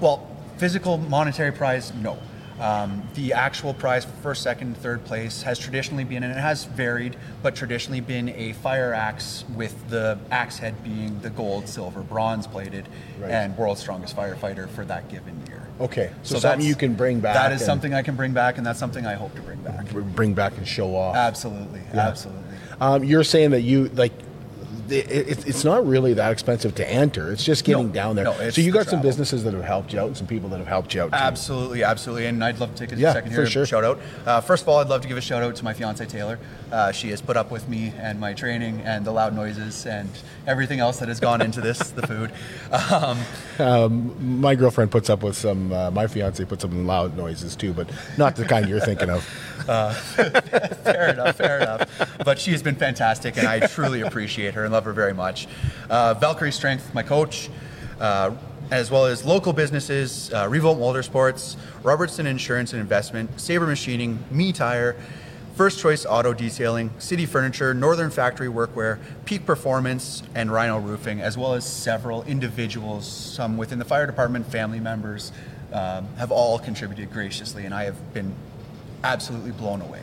well, 0.00 0.26
physical 0.56 0.96
monetary 0.96 1.52
prize, 1.52 1.92
no. 1.94 2.18
Um, 2.60 3.02
the 3.14 3.32
actual 3.32 3.72
prize 3.72 4.04
for 4.04 4.12
first, 4.22 4.42
second, 4.42 4.76
third 4.76 5.02
place 5.06 5.42
has 5.42 5.58
traditionally 5.58 6.04
been, 6.04 6.22
and 6.22 6.30
it 6.30 6.40
has 6.40 6.64
varied, 6.66 7.16
but 7.42 7.54
traditionally 7.56 8.00
been 8.00 8.28
a 8.30 8.52
fire 8.52 8.92
axe 8.92 9.44
with 9.56 9.88
the 9.88 10.18
axe 10.30 10.58
head 10.58 10.82
being 10.84 11.18
the 11.22 11.30
gold, 11.30 11.68
silver, 11.68 12.02
bronze 12.02 12.46
plated, 12.46 12.86
Right. 13.18 13.30
and 13.30 13.56
world's 13.56 13.80
strongest 13.80 14.14
firefighter 14.14 14.68
for 14.68 14.84
that 14.84 15.08
given 15.08 15.40
year. 15.48 15.62
Okay, 15.80 16.10
so, 16.22 16.34
So 16.34 16.40
something 16.40 16.66
you 16.68 16.74
can 16.74 16.92
bring 16.92 17.20
back. 17.20 17.34
That 17.34 17.52
is 17.52 17.64
something 17.64 17.94
I 17.94 18.02
can 18.02 18.14
bring 18.14 18.32
back, 18.32 18.58
and 18.58 18.66
that's 18.66 18.78
something 18.78 19.06
I 19.06 19.14
hope 19.14 19.34
to 19.36 19.40
bring 19.40 19.58
back. 19.60 19.88
bring 20.14 20.34
back 20.34 20.58
and 20.58 20.68
show 20.68 20.94
off. 20.94 21.16
Absolutely, 21.16 21.80
Yeah. 21.94 22.08
absolutely. 22.08 22.42
Um, 22.78 23.04
you're 23.04 23.24
saying 23.24 23.50
that 23.52 23.62
you 23.62 23.88
like. 23.94 24.12
It, 24.92 25.46
it's 25.46 25.64
not 25.64 25.86
really 25.86 26.14
that 26.14 26.32
expensive 26.32 26.74
to 26.76 26.88
enter. 26.90 27.32
It's 27.32 27.44
just 27.44 27.64
getting 27.64 27.88
No, 27.88 27.92
down 27.92 28.16
there. 28.16 28.24
no, 28.24 28.50
so 28.50 28.60
you 28.60 28.72
got 28.72 28.86
some 28.86 29.00
businesses 29.02 29.44
that 29.44 29.54
have 29.54 29.64
helped 29.64 29.92
you 29.92 30.00
out, 30.00 30.08
and 30.08 30.16
some 30.16 30.26
people 30.26 30.48
that 30.50 30.58
have 30.58 30.66
helped 30.66 30.94
you 30.94 31.02
out. 31.02 31.10
Too. 31.10 31.16
Absolutely, 31.16 31.82
absolutely. 31.84 32.26
And 32.26 32.42
I'd 32.44 32.58
love 32.58 32.74
to 32.74 32.86
take 32.86 32.96
a 32.96 33.00
Yeah, 33.00 33.12
second 33.12 33.30
here 33.32 33.44
to 33.44 33.50
sure. 33.50 33.66
shout 33.66 33.84
out. 33.84 33.98
Uh, 34.26 34.40
first 34.40 34.62
of 34.64 34.68
all, 34.68 34.78
I'd 34.78 34.88
love 34.88 35.02
to 35.02 35.08
give 35.08 35.16
a 35.16 35.20
shout 35.20 35.42
out 35.42 35.54
to 35.56 35.64
my 35.64 35.72
fiance 35.72 36.04
Taylor. 36.06 36.38
Uh, 36.72 36.92
she 36.92 37.10
has 37.10 37.20
put 37.20 37.36
up 37.36 37.50
with 37.50 37.68
me 37.68 37.92
and 37.98 38.20
my 38.20 38.32
training 38.32 38.80
and 38.84 39.04
the 39.04 39.10
loud 39.12 39.34
noises 39.34 39.86
and 39.86 40.08
everything 40.46 40.80
else 40.80 40.98
that 40.98 41.08
has 41.08 41.20
gone 41.20 41.40
into 41.42 41.60
this, 41.60 41.90
the 41.90 42.06
food. 42.06 42.32
Um, 42.92 43.18
Um, 43.58 44.40
my 44.40 44.54
girlfriend 44.54 44.90
puts 44.90 45.10
up 45.10 45.22
with 45.22 45.36
some. 45.36 45.72
Uh, 45.72 45.90
my 45.90 46.06
fiance 46.06 46.42
puts 46.46 46.64
up 46.64 46.70
with 46.70 46.80
loud 46.80 47.16
noises 47.16 47.54
too, 47.54 47.72
but 47.74 47.90
not 48.16 48.34
the 48.36 48.44
kind 48.44 48.68
you're 48.68 48.80
thinking 48.80 49.10
of. 49.10 49.28
Uh, 49.68 49.92
fair 50.82 51.10
enough, 51.10 51.36
fair 51.36 51.58
enough. 51.60 52.16
But 52.24 52.38
she 52.38 52.50
has 52.52 52.62
been 52.62 52.74
fantastic, 52.76 53.36
and 53.36 53.46
I 53.46 53.66
truly 53.66 54.00
appreciate 54.00 54.54
her 54.54 54.64
and 54.64 54.72
love 54.72 54.79
her 54.84 54.92
very 54.92 55.14
much. 55.14 55.48
Uh, 55.88 56.14
Valkyrie 56.14 56.52
Strength, 56.52 56.94
my 56.94 57.02
coach. 57.02 57.50
Uh, 58.00 58.34
as 58.70 58.90
well 58.90 59.06
as 59.06 59.24
local 59.24 59.52
businesses, 59.52 60.32
uh, 60.32 60.46
Revolt 60.48 60.78
Motorsports, 60.78 61.56
Robertson 61.82 62.26
Insurance 62.26 62.72
and 62.72 62.80
Investment, 62.80 63.40
Sabre 63.40 63.66
Machining, 63.66 64.22
Me 64.30 64.52
Tire, 64.52 64.96
First 65.56 65.80
Choice 65.80 66.06
Auto 66.06 66.32
Detailing, 66.32 66.90
City 66.98 67.26
Furniture, 67.26 67.74
Northern 67.74 68.10
Factory 68.10 68.48
Workwear, 68.48 68.98
Peak 69.24 69.44
Performance, 69.44 70.22
and 70.34 70.50
Rhino 70.50 70.78
Roofing, 70.78 71.20
as 71.20 71.36
well 71.36 71.54
as 71.54 71.66
several 71.66 72.22
individuals, 72.24 73.06
some 73.06 73.56
within 73.56 73.78
the 73.78 73.84
fire 73.84 74.06
department, 74.06 74.46
family 74.46 74.80
members, 74.80 75.32
um, 75.72 76.08
have 76.16 76.30
all 76.30 76.58
contributed 76.58 77.12
graciously, 77.12 77.64
and 77.64 77.74
I 77.74 77.84
have 77.84 78.14
been 78.14 78.32
absolutely 79.04 79.52
blown 79.52 79.82
away. 79.82 80.00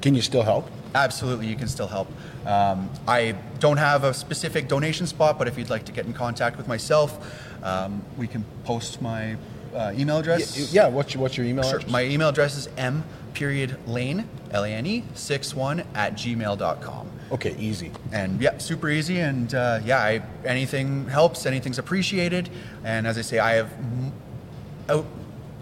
Can 0.00 0.14
you 0.14 0.22
still 0.22 0.42
help? 0.42 0.70
Absolutely, 0.94 1.46
you 1.48 1.56
can 1.56 1.66
still 1.68 1.88
help. 1.88 2.08
Um, 2.46 2.88
I 3.08 3.34
don't 3.58 3.78
have 3.78 4.04
a 4.04 4.14
specific 4.14 4.68
donation 4.68 5.06
spot, 5.06 5.38
but 5.38 5.48
if 5.48 5.58
you'd 5.58 5.70
like 5.70 5.84
to 5.86 5.92
get 5.92 6.06
in 6.06 6.12
contact 6.12 6.56
with 6.56 6.68
myself, 6.68 7.18
um, 7.64 8.02
we 8.16 8.26
can 8.28 8.44
post 8.64 9.02
my 9.02 9.36
uh, 9.74 9.92
email 9.96 10.18
address. 10.18 10.72
Yeah, 10.72 10.86
what's 10.88 11.14
your, 11.14 11.22
what's 11.22 11.36
your 11.36 11.46
email 11.46 11.64
Sure. 11.64 11.78
address? 11.78 11.90
My 11.90 12.04
email 12.04 12.28
address 12.28 12.56
is 12.56 12.68
m 12.76 13.02
period 13.32 13.76
lane 13.88 14.28
l 14.52 14.62
a 14.64 14.68
n 14.68 14.86
e 14.86 15.02
six 15.14 15.52
one 15.54 15.82
at 15.94 16.14
gmail.com. 16.14 17.10
Okay, 17.32 17.56
easy. 17.58 17.90
And 18.12 18.40
yeah, 18.40 18.58
super 18.58 18.88
easy. 18.88 19.18
And 19.18 19.52
uh, 19.52 19.80
yeah, 19.84 19.98
I, 19.98 20.22
anything 20.44 21.08
helps. 21.08 21.44
Anything's 21.46 21.78
appreciated. 21.80 22.50
And 22.84 23.06
as 23.08 23.18
I 23.18 23.22
say, 23.22 23.40
I 23.40 23.54
have 23.54 23.72
m- 23.72 24.12
out, 24.88 25.06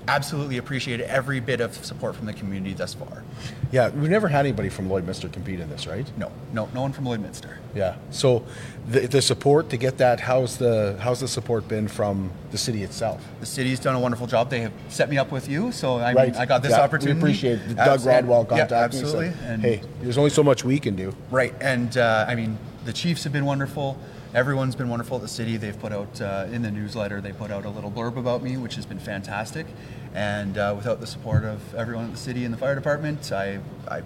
absolutely 0.09 0.59
appreciated 0.59 1.07
every 1.09 1.41
bit 1.41 1.61
of 1.61 1.75
support 1.85 2.17
from 2.17 2.27
the 2.27 2.33
community 2.33 2.75
thus 2.75 2.95
far. 2.95 3.23
Yeah, 3.71 3.89
we've 3.91 4.11
never 4.11 4.29
had 4.29 4.41
anybody 4.41 4.69
from 4.69 4.89
Lloydminster 4.89 5.33
compete 5.33 5.61
in 5.61 5.69
this, 5.71 5.87
right? 5.87 6.07
No, 6.19 6.31
no, 6.53 6.69
no 6.75 6.83
one 6.83 6.93
from 6.93 7.05
Lloydminster. 7.05 7.57
Yeah. 7.75 7.97
So 8.11 8.45
the, 8.89 9.07
the 9.07 9.23
support 9.23 9.71
to 9.71 9.77
get 9.77 9.99
that, 9.99 10.21
how's 10.21 10.59
the 10.59 10.97
how's 11.01 11.21
the 11.21 11.29
support 11.29 11.69
been 11.69 11.89
from 11.89 12.31
the 12.51 12.59
city 12.59 12.83
itself? 12.83 13.25
The 13.41 13.47
city's 13.47 13.81
done 13.81 13.95
a 13.95 14.01
wonderful 14.01 14.27
job. 14.27 14.51
They 14.51 14.61
have 14.61 14.73
set 14.89 15.09
me 15.09 15.19
up 15.19 15.33
with 15.33 15.49
you, 15.49 15.73
so 15.73 15.97
I, 15.97 16.13
right. 16.13 16.37
I 16.37 16.45
got 16.47 16.63
this 16.63 16.73
Yeah, 16.73 16.81
opportunity. 16.83 17.15
We 17.15 17.21
appreciate 17.21 17.61
it. 17.61 17.77
Doug 17.77 18.05
Rodwell 18.05 18.43
yeah, 18.51 18.67
contacted 18.67 19.03
me. 19.03 19.07
absolutely. 19.09 19.47
And 19.47 19.63
hey, 19.63 19.83
there's 20.01 20.19
only 20.19 20.31
so 20.31 20.43
much 20.43 20.65
we 20.65 20.79
can 20.79 20.97
do. 20.97 21.15
Right, 21.31 21.55
and 21.61 21.97
uh, 21.97 22.27
I 22.29 22.35
mean, 22.35 22.59
the 22.85 22.93
Chiefs 22.93 23.25
have 23.25 23.33
been 23.33 23.45
wonderful. 23.45 23.99
Everyone's 24.35 24.75
been 24.75 24.89
wonderful 24.89 25.17
at 25.17 25.23
the 25.23 25.29
city. 25.29 25.59
They've 25.59 25.79
put 25.79 25.93
out 25.93 26.21
uh, 26.21 26.47
in 26.51 26.63
the 26.63 26.71
newsletter. 26.71 27.21
They 27.21 27.33
put 27.33 27.51
out 27.51 27.67
a 27.67 27.69
little 27.69 27.91
blurb 27.91 28.17
about 28.17 28.43
me, 28.43 28.57
which 28.57 28.77
has 28.77 28.87
been 28.87 28.99
fantastic. 28.99 29.67
And 30.15 30.57
uh, 30.57 30.73
without 30.75 31.01
the 31.01 31.07
support 31.07 31.45
of 31.45 31.75
everyone 31.75 32.07
at 32.07 32.13
the 32.13 32.19
city 32.19 32.45
and 32.45 32.53
the 32.53 32.59
fire 32.59 32.75
department, 32.75 33.31
I, 33.31 33.59
I, 33.89 34.03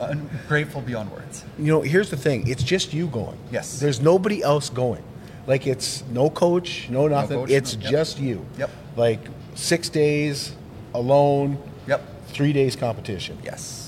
I'm 0.00 0.30
grateful 0.48 0.80
beyond 0.80 1.12
words. 1.12 1.44
You 1.58 1.66
know, 1.66 1.80
here's 1.82 2.08
the 2.08 2.16
thing. 2.16 2.48
It's 2.48 2.62
just 2.62 2.94
you 2.94 3.08
going. 3.08 3.38
Yes. 3.50 3.78
There's 3.78 4.00
nobody 4.00 4.42
else 4.42 4.70
going. 4.70 5.02
Like 5.46 5.66
it's 5.66 6.04
no 6.10 6.30
coach, 6.30 6.88
no 6.90 7.08
nothing. 7.08 7.38
coach, 7.40 7.50
it's 7.50 7.76
no- 7.76 7.82
yep. 7.82 7.90
just 7.90 8.18
you. 8.18 8.44
Yep. 8.58 8.70
Like 8.96 9.20
six 9.54 9.88
days 9.88 10.54
alone. 10.94 11.58
Yep. 11.86 12.02
Three 12.28 12.52
days 12.52 12.76
competition. 12.76 13.38
Yes. 13.42 13.87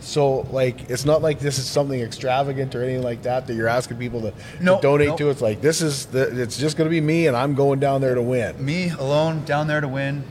So 0.00 0.40
like 0.52 0.88
it's 0.90 1.04
not 1.04 1.22
like 1.22 1.38
this 1.40 1.58
is 1.58 1.66
something 1.66 2.00
extravagant 2.00 2.74
or 2.74 2.82
anything 2.82 3.02
like 3.02 3.22
that 3.22 3.46
that 3.46 3.54
you're 3.54 3.68
asking 3.68 3.98
people 3.98 4.20
to, 4.22 4.30
to 4.30 4.78
donate 4.80 5.08
no. 5.08 5.16
to. 5.16 5.30
It's 5.30 5.40
like 5.42 5.60
this 5.60 5.82
is 5.82 6.06
the, 6.06 6.40
it's 6.40 6.56
just 6.56 6.76
going 6.76 6.86
to 6.88 6.90
be 6.90 7.00
me 7.00 7.26
and 7.26 7.36
I'm 7.36 7.54
going 7.54 7.80
down 7.80 8.00
there 8.00 8.14
to 8.14 8.22
win. 8.22 8.64
Me 8.64 8.90
alone 8.90 9.44
down 9.44 9.66
there 9.66 9.80
to 9.80 9.88
win, 9.88 10.22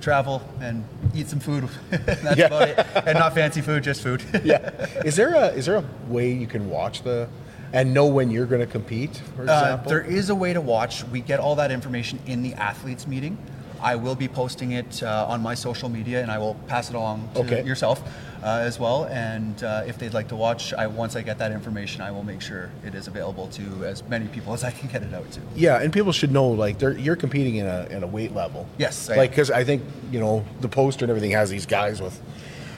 travel 0.00 0.42
and 0.60 0.84
eat 1.14 1.28
some 1.28 1.40
food. 1.40 1.68
That's 1.90 2.36
Yeah. 2.36 2.46
about 2.46 2.68
it. 2.68 2.86
And 3.06 3.18
not 3.18 3.34
fancy 3.34 3.60
food, 3.60 3.82
just 3.84 4.02
food. 4.02 4.22
yeah. 4.44 4.70
Is 5.04 5.16
there 5.16 5.34
a 5.34 5.46
is 5.48 5.66
there 5.66 5.76
a 5.76 5.84
way 6.08 6.32
you 6.32 6.46
can 6.46 6.68
watch 6.68 7.02
the 7.02 7.28
and 7.72 7.94
know 7.94 8.06
when 8.06 8.30
you're 8.30 8.46
going 8.46 8.60
to 8.60 8.66
compete? 8.66 9.16
For 9.36 9.42
Uh, 9.42 9.44
example, 9.44 9.88
there 9.88 10.02
is 10.02 10.28
a 10.30 10.34
way 10.34 10.52
to 10.52 10.60
watch. 10.60 11.04
We 11.04 11.20
get 11.20 11.38
all 11.40 11.54
that 11.56 11.70
information 11.70 12.18
in 12.26 12.42
the 12.42 12.54
athletes 12.54 13.06
meeting. 13.06 13.38
I 13.82 13.96
will 13.96 14.14
be 14.14 14.28
posting 14.28 14.72
it 14.72 15.02
uh, 15.02 15.26
on 15.28 15.42
my 15.42 15.54
social 15.54 15.88
media, 15.88 16.22
and 16.22 16.30
I 16.30 16.38
will 16.38 16.54
pass 16.68 16.88
it 16.88 16.94
along 16.94 17.28
to 17.34 17.40
Okay. 17.40 17.64
yourself 17.64 18.00
uh, 18.42 18.46
as 18.62 18.78
well. 18.78 19.04
And 19.04 19.62
uh, 19.64 19.82
if 19.86 19.98
they'd 19.98 20.14
like 20.14 20.28
to 20.28 20.36
watch, 20.36 20.72
I, 20.72 20.86
once 20.86 21.16
I 21.16 21.22
get 21.22 21.38
that 21.38 21.50
information, 21.52 22.00
I 22.00 22.10
will 22.12 22.22
make 22.22 22.40
sure 22.40 22.70
it 22.86 22.94
is 22.94 23.08
available 23.08 23.48
to 23.48 23.84
as 23.84 24.02
many 24.08 24.26
people 24.28 24.52
as 24.58 24.62
I 24.64 24.70
can 24.70 24.88
get 24.88 25.02
it 25.02 25.12
out 25.12 25.30
to. 25.32 25.40
Yeah, 25.56 25.80
and 25.82 25.92
people 25.92 26.12
should 26.12 26.30
know 26.32 26.46
like 26.48 26.78
they're, 26.78 26.96
you're 26.96 27.16
competing 27.16 27.56
in 27.56 27.66
a 27.66 27.86
in 27.90 28.02
a 28.02 28.06
weight 28.06 28.32
level. 28.34 28.66
Yes, 28.78 29.10
I 29.10 29.16
like 29.16 29.30
because 29.30 29.50
I 29.50 29.64
think 29.64 29.82
you 30.12 30.20
know 30.20 30.44
the 30.60 30.68
poster 30.68 31.04
and 31.04 31.10
everything 31.10 31.32
has 31.32 31.50
these 31.50 31.66
guys 31.66 32.00
with, 32.00 32.20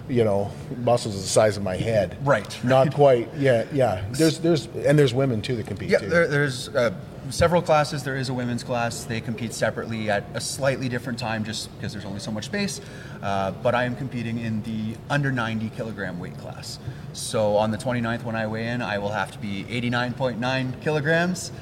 you 0.08 0.24
know, 0.24 0.50
muscles 0.78 1.20
the 1.20 1.28
size 1.28 1.56
of 1.58 1.62
my 1.62 1.76
head. 1.76 2.16
Right. 2.26 2.64
Not 2.64 2.94
quite. 2.94 3.28
Yeah, 3.36 3.64
yeah. 3.72 4.04
There's 4.12 4.38
there's 4.38 4.66
and 4.86 4.98
there's 4.98 5.12
women 5.14 5.42
too 5.42 5.56
that 5.56 5.66
compete 5.66 5.90
Yeah, 5.90 5.98
too. 5.98 6.08
there, 6.08 6.26
there's 6.28 6.68
uh, 6.70 6.94
several 7.30 7.62
classes. 7.62 8.02
There 8.02 8.16
is 8.16 8.28
a 8.28 8.34
women's 8.34 8.62
class. 8.62 9.04
They 9.04 9.20
compete 9.20 9.52
separately 9.52 10.10
at 10.10 10.24
a 10.34 10.40
slightly 10.40 10.88
different 10.88 11.18
time 11.18 11.44
just 11.44 11.74
because 11.76 11.92
there's 11.92 12.04
only 12.04 12.20
so 12.20 12.30
much 12.30 12.44
space. 12.44 12.80
Uh, 13.22 13.50
but 13.50 13.74
I 13.74 13.84
am 13.84 13.96
competing 13.96 14.38
in 14.38 14.62
the 14.62 14.96
under 15.10 15.32
90 15.32 15.70
kilogram 15.70 16.18
weight 16.18 16.36
class. 16.38 16.78
So 17.12 17.56
on 17.56 17.70
the 17.70 17.78
29th, 17.78 18.24
when 18.24 18.36
I 18.36 18.46
weigh 18.46 18.68
in, 18.68 18.82
I 18.82 18.98
will 18.98 19.10
have 19.10 19.32
to 19.32 19.38
be 19.38 19.64
89.9 19.64 20.80
kilograms. 20.82 21.52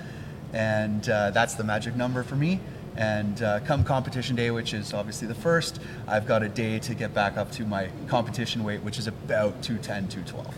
And 0.52 1.08
uh, 1.08 1.30
that's 1.30 1.54
the 1.54 1.64
magic 1.64 1.96
number 1.96 2.22
for 2.22 2.36
me. 2.36 2.60
And 2.96 3.42
uh, 3.42 3.60
come 3.60 3.84
competition 3.84 4.36
day, 4.36 4.50
which 4.50 4.74
is 4.74 4.92
obviously 4.92 5.26
the 5.26 5.34
first, 5.34 5.80
I've 6.06 6.26
got 6.26 6.42
a 6.42 6.48
day 6.48 6.78
to 6.80 6.94
get 6.94 7.14
back 7.14 7.38
up 7.38 7.50
to 7.52 7.64
my 7.64 7.88
competition 8.06 8.64
weight, 8.64 8.82
which 8.82 8.98
is 8.98 9.06
about 9.06 9.62
210, 9.62 10.08
212. 10.08 10.54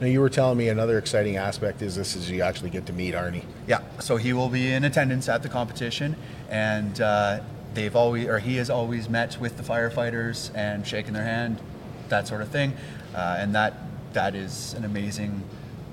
Now 0.00 0.06
you 0.08 0.20
were 0.20 0.28
telling 0.28 0.58
me 0.58 0.68
another 0.68 0.98
exciting 0.98 1.36
aspect 1.36 1.80
is 1.80 1.94
this 1.94 2.16
is 2.16 2.30
you 2.30 2.42
actually 2.42 2.70
get 2.70 2.86
to 2.86 2.92
meet 2.92 3.14
Arnie. 3.14 3.44
Yeah, 3.66 3.80
so 4.00 4.16
he 4.16 4.32
will 4.32 4.48
be 4.48 4.72
in 4.72 4.84
attendance 4.84 5.28
at 5.28 5.42
the 5.42 5.48
competition, 5.48 6.16
and 6.50 7.00
uh, 7.00 7.40
they've 7.74 7.94
always, 7.94 8.26
or 8.26 8.38
he 8.38 8.56
has 8.56 8.70
always 8.70 9.08
met 9.08 9.38
with 9.40 9.56
the 9.56 9.62
firefighters 9.62 10.50
and 10.54 10.86
shaken 10.86 11.14
their 11.14 11.24
hand, 11.24 11.60
that 12.08 12.26
sort 12.26 12.42
of 12.42 12.48
thing, 12.48 12.74
uh, 13.14 13.36
and 13.38 13.54
that 13.54 13.74
that 14.12 14.34
is 14.34 14.74
an 14.74 14.84
amazing, 14.84 15.42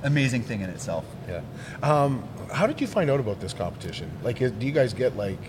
amazing 0.03 0.43
thing 0.43 0.61
in 0.61 0.69
itself. 0.69 1.05
Yeah. 1.27 1.41
Um, 1.83 2.27
how 2.51 2.67
did 2.67 2.81
you 2.81 2.87
find 2.87 3.09
out 3.09 3.19
about 3.19 3.39
this 3.39 3.53
competition? 3.53 4.11
Like, 4.23 4.39
do 4.39 4.53
you 4.59 4.71
guys 4.71 4.93
get 4.93 5.15
like? 5.15 5.39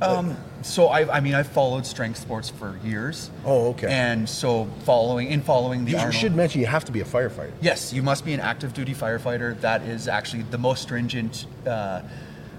Um, 0.00 0.36
so 0.62 0.88
I, 0.88 1.16
I 1.16 1.20
mean, 1.20 1.34
I've 1.34 1.48
followed 1.48 1.86
strength 1.86 2.18
sports 2.18 2.50
for 2.50 2.78
years. 2.84 3.30
Oh, 3.44 3.68
okay. 3.68 3.88
And 3.88 4.28
so 4.28 4.68
following, 4.84 5.30
in 5.30 5.40
following 5.40 5.84
the 5.84 5.92
You 5.92 5.98
Arnold, 5.98 6.14
should 6.14 6.34
mention 6.34 6.60
you 6.60 6.66
have 6.66 6.84
to 6.86 6.92
be 6.92 7.00
a 7.00 7.04
firefighter. 7.04 7.52
Yes, 7.60 7.92
you 7.92 8.02
must 8.02 8.24
be 8.24 8.34
an 8.34 8.40
active 8.40 8.74
duty 8.74 8.94
firefighter. 8.94 9.58
That 9.60 9.82
is 9.82 10.08
actually 10.08 10.42
the 10.42 10.58
most 10.58 10.82
stringent 10.82 11.46
uh, 11.66 12.02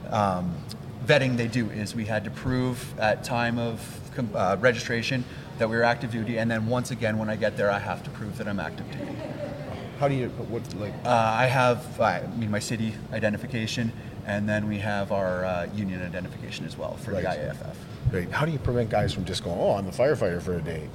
um, 0.09 0.55
vetting 1.05 1.37
they 1.37 1.47
do. 1.47 1.69
Is 1.69 1.93
we 1.93 2.05
had 2.05 2.23
to 2.23 2.31
prove 2.31 2.97
at 2.99 3.23
time 3.23 3.59
of 3.59 4.01
com- 4.15 4.31
uh, 4.33 4.57
registration 4.59 5.23
that 5.59 5.69
we 5.69 5.75
were 5.75 5.83
active 5.83 6.11
duty, 6.11 6.37
and 6.39 6.49
then 6.49 6.67
once 6.67 6.91
again 6.91 7.17
when 7.17 7.29
I 7.29 7.35
get 7.35 7.57
there, 7.57 7.71
I 7.71 7.79
have 7.79 8.03
to 8.03 8.09
prove 8.11 8.37
that 8.37 8.47
I'm 8.47 8.59
active 8.59 8.89
duty. 8.91 9.15
How 9.99 10.07
do 10.07 10.13
you 10.13 10.29
what 10.29 10.73
like? 10.75 10.93
Uh, 11.03 11.09
I 11.09 11.47
have, 11.47 11.99
I 11.99 12.25
mean, 12.37 12.51
my 12.51 12.59
city 12.59 12.93
identification, 13.11 13.91
and 14.27 14.47
then 14.47 14.67
we 14.67 14.77
have 14.77 15.11
our 15.11 15.45
uh, 15.45 15.67
union 15.73 16.03
identification 16.03 16.65
as 16.65 16.77
well 16.77 16.97
for 16.97 17.11
Right. 17.11 17.23
the 17.23 17.29
IAFF. 17.29 17.75
Right. 18.11 18.31
How 18.31 18.45
do 18.45 18.51
you 18.51 18.59
prevent 18.59 18.89
guys 18.89 19.13
from 19.13 19.25
just 19.25 19.43
going, 19.43 19.57
"Oh, 19.59 19.71
I'm 19.71 19.87
a 19.87 19.91
firefighter 19.91 20.41
for 20.41 20.55
a 20.55 20.61
day"? 20.61 20.87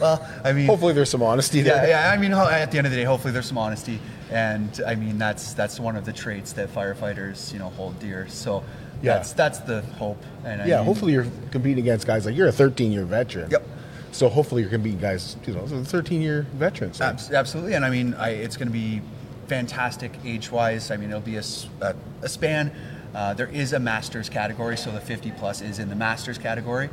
Well, 0.00 0.24
I 0.44 0.52
mean, 0.52 0.66
Hopefully, 0.66 0.92
there's 0.92 1.10
some 1.10 1.22
honesty 1.22 1.62
there. 1.62 1.86
Yeah, 1.88 2.06
yeah. 2.06 2.12
I 2.12 2.16
mean, 2.16 2.32
at 2.32 2.70
the 2.70 2.78
end 2.78 2.86
of 2.86 2.92
the 2.92 2.98
day, 2.98 3.04
hopefully 3.04 3.32
there's 3.32 3.46
some 3.46 3.58
honesty, 3.58 3.98
and 4.30 4.80
I 4.86 4.94
mean 4.94 5.18
that's 5.18 5.54
that's 5.54 5.80
one 5.80 5.96
of 5.96 6.04
the 6.04 6.12
traits 6.12 6.52
that 6.54 6.72
firefighters, 6.72 7.52
you 7.52 7.58
know, 7.58 7.70
hold 7.70 7.98
dear. 7.98 8.26
So 8.28 8.62
Yeah. 9.02 9.14
that's 9.16 9.32
that's 9.32 9.58
the 9.60 9.82
hope. 9.98 10.22
And 10.44 10.62
I 10.62 10.66
yeah, 10.66 10.76
mean, 10.76 10.86
hopefully 10.86 11.12
you're 11.12 11.26
competing 11.50 11.78
against 11.80 12.06
guys 12.06 12.24
like 12.26 12.36
you're 12.36 12.48
a 12.48 12.52
13 12.52 12.92
year 12.92 13.04
veteran. 13.04 13.50
Yep. 13.50 13.66
So 14.12 14.28
hopefully 14.28 14.62
you're 14.62 14.70
competing 14.70 15.00
guys, 15.00 15.36
you 15.46 15.54
know, 15.54 15.66
13 15.66 16.22
year 16.22 16.46
veterans. 16.54 17.00
abs- 17.00 17.32
absolutely. 17.32 17.74
And 17.74 17.84
I 17.84 17.90
mean, 17.90 18.14
I, 18.14 18.30
it's 18.30 18.56
going 18.56 18.68
to 18.68 18.72
be 18.72 19.02
fantastic 19.44 20.12
age-wise. 20.24 20.90
I 20.90 20.96
mean, 20.96 21.10
it'll 21.10 21.20
be 21.20 21.36
a 21.36 21.42
span. 21.42 22.72
Uh, 23.14 23.32
there 23.32 23.48
is 23.48 23.72
a 23.72 23.78
masters 23.78 24.28
category, 24.28 24.76
so 24.76 24.90
the 24.90 25.00
50 25.00 25.30
plus 25.32 25.60
is 25.60 25.78
in 25.78 25.88
the 25.88 25.94
masters 25.94 26.36
category. 26.36 26.90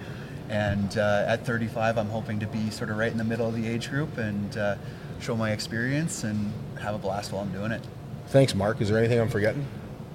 And 0.49 0.97
uh, 0.97 1.25
at 1.27 1.45
35, 1.45 1.97
I'm 1.97 2.09
hoping 2.09 2.39
to 2.41 2.47
be 2.47 2.69
sort 2.69 2.89
of 2.89 2.97
right 2.97 3.11
in 3.11 3.17
the 3.17 3.23
middle 3.23 3.47
of 3.47 3.55
the 3.55 3.67
age 3.67 3.89
group 3.89 4.17
and 4.17 4.55
uh, 4.57 4.75
show 5.19 5.35
my 5.35 5.51
experience 5.51 6.23
and 6.23 6.51
have 6.79 6.93
a 6.93 6.97
blast 6.97 7.31
while 7.31 7.41
I'm 7.41 7.51
doing 7.51 7.71
it. 7.71 7.81
Thanks, 8.27 8.53
Mark. 8.53 8.81
Is 8.81 8.89
there 8.89 8.97
anything 8.97 9.19
I'm 9.19 9.29
forgetting? 9.29 9.65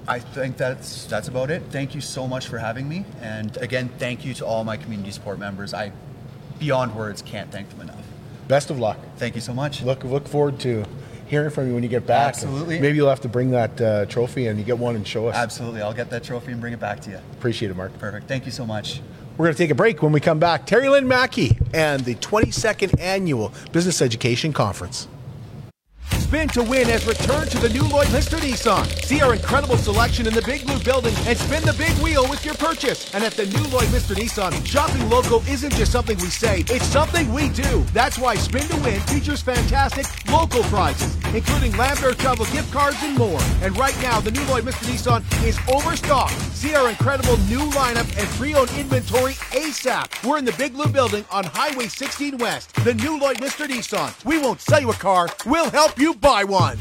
I 0.08 0.20
think 0.20 0.56
that's 0.56 1.06
that's 1.06 1.26
about 1.26 1.50
it. 1.50 1.64
Thank 1.70 1.94
you 1.94 2.00
so 2.00 2.28
much 2.28 2.46
for 2.46 2.58
having 2.58 2.88
me, 2.88 3.04
and 3.20 3.56
again, 3.56 3.90
thank 3.98 4.24
you 4.24 4.34
to 4.34 4.46
all 4.46 4.62
my 4.62 4.76
community 4.76 5.10
support 5.10 5.40
members. 5.40 5.74
I, 5.74 5.90
beyond 6.60 6.94
words, 6.94 7.22
can't 7.22 7.50
thank 7.50 7.70
them 7.70 7.80
enough. 7.80 8.04
Best 8.46 8.70
of 8.70 8.78
luck. 8.78 8.98
Thank 9.16 9.34
you 9.34 9.40
so 9.40 9.52
much. 9.52 9.82
Look 9.82 10.04
look 10.04 10.28
forward 10.28 10.60
to 10.60 10.84
hearing 11.26 11.50
from 11.50 11.68
you 11.68 11.74
when 11.74 11.82
you 11.82 11.88
get 11.88 12.06
back. 12.06 12.28
Absolutely. 12.28 12.80
Maybe 12.80 12.96
you'll 12.96 13.08
have 13.08 13.20
to 13.22 13.28
bring 13.28 13.50
that 13.50 13.80
uh, 13.80 14.06
trophy 14.06 14.46
and 14.46 14.58
you 14.58 14.64
get 14.64 14.78
one 14.78 14.96
and 14.96 15.06
show 15.06 15.28
us. 15.28 15.36
Absolutely, 15.36 15.82
I'll 15.82 15.92
get 15.92 16.10
that 16.10 16.24
trophy 16.24 16.52
and 16.52 16.60
bring 16.60 16.72
it 16.72 16.80
back 16.80 17.00
to 17.00 17.10
you. 17.10 17.18
Appreciate 17.32 17.70
it, 17.70 17.76
Mark. 17.76 17.96
Perfect. 17.98 18.28
Thank 18.28 18.46
you 18.46 18.52
so 18.52 18.66
much. 18.66 19.00
We're 19.36 19.46
going 19.46 19.54
to 19.54 19.62
take 19.62 19.70
a 19.70 19.74
break. 19.74 20.02
When 20.02 20.12
we 20.12 20.20
come 20.20 20.38
back, 20.38 20.66
Teri-Lynn 20.66 21.06
MacKie 21.06 21.58
and 21.74 22.02
the 22.04 22.14
22nd 22.14 22.98
Annual 22.98 23.52
Business 23.70 24.00
Education 24.00 24.52
Conference. 24.54 25.08
Spin 26.26 26.48
to 26.48 26.62
Win 26.64 26.88
has 26.88 27.06
returned 27.06 27.52
to 27.52 27.58
the 27.58 27.68
new 27.68 27.84
Lloydminster 27.84 28.40
Nissan. 28.40 28.84
See 29.04 29.20
our 29.22 29.32
incredible 29.32 29.76
selection 29.76 30.26
in 30.26 30.34
the 30.34 30.42
Big 30.42 30.66
Blue 30.66 30.80
building 30.80 31.14
and 31.24 31.38
spin 31.38 31.62
the 31.62 31.72
big 31.74 31.92
wheel 32.02 32.28
with 32.28 32.44
your 32.44 32.56
purchase. 32.56 33.14
And 33.14 33.22
at 33.22 33.34
the 33.34 33.46
new 33.46 33.62
Lloydminster 33.70 34.16
Nissan, 34.16 34.66
shopping 34.66 35.08
local 35.08 35.38
isn't 35.46 35.72
just 35.74 35.92
something 35.92 36.16
we 36.16 36.26
say, 36.26 36.64
it's 36.68 36.86
something 36.86 37.32
we 37.32 37.50
do. 37.50 37.84
That's 37.92 38.18
why 38.18 38.34
Spin 38.34 38.62
to 38.62 38.76
Win 38.78 38.98
features 39.02 39.40
fantastic 39.40 40.04
local 40.28 40.64
prizes, 40.64 41.16
including 41.32 41.76
Lambert 41.76 42.18
Travel 42.18 42.46
gift 42.46 42.72
cards 42.72 42.96
and 43.02 43.16
more. 43.16 43.40
And 43.62 43.78
right 43.78 43.96
now, 44.02 44.20
the 44.20 44.32
new 44.32 44.42
Lloydminster 44.46 44.90
Nissan 44.90 45.22
is 45.46 45.56
overstocked. 45.72 46.34
See 46.56 46.74
our 46.74 46.88
incredible 46.88 47.36
new 47.46 47.70
lineup 47.70 48.10
and 48.18 48.26
pre-owned 48.30 48.72
inventory 48.72 49.34
ASAP. 49.54 50.26
We're 50.28 50.38
in 50.38 50.44
the 50.44 50.56
Big 50.58 50.72
Blue 50.72 50.88
building 50.88 51.24
on 51.30 51.44
Highway 51.44 51.86
16 51.86 52.38
West. 52.38 52.74
The 52.82 52.94
new 52.94 53.16
Lloydminster 53.16 53.68
Nissan. 53.68 54.24
We 54.24 54.38
won't 54.38 54.60
sell 54.60 54.80
you 54.80 54.90
a 54.90 54.94
car, 54.94 55.28
we'll 55.46 55.70
help 55.70 55.96
you 56.00 56.15
buy 56.16 56.44
one. 56.44 56.78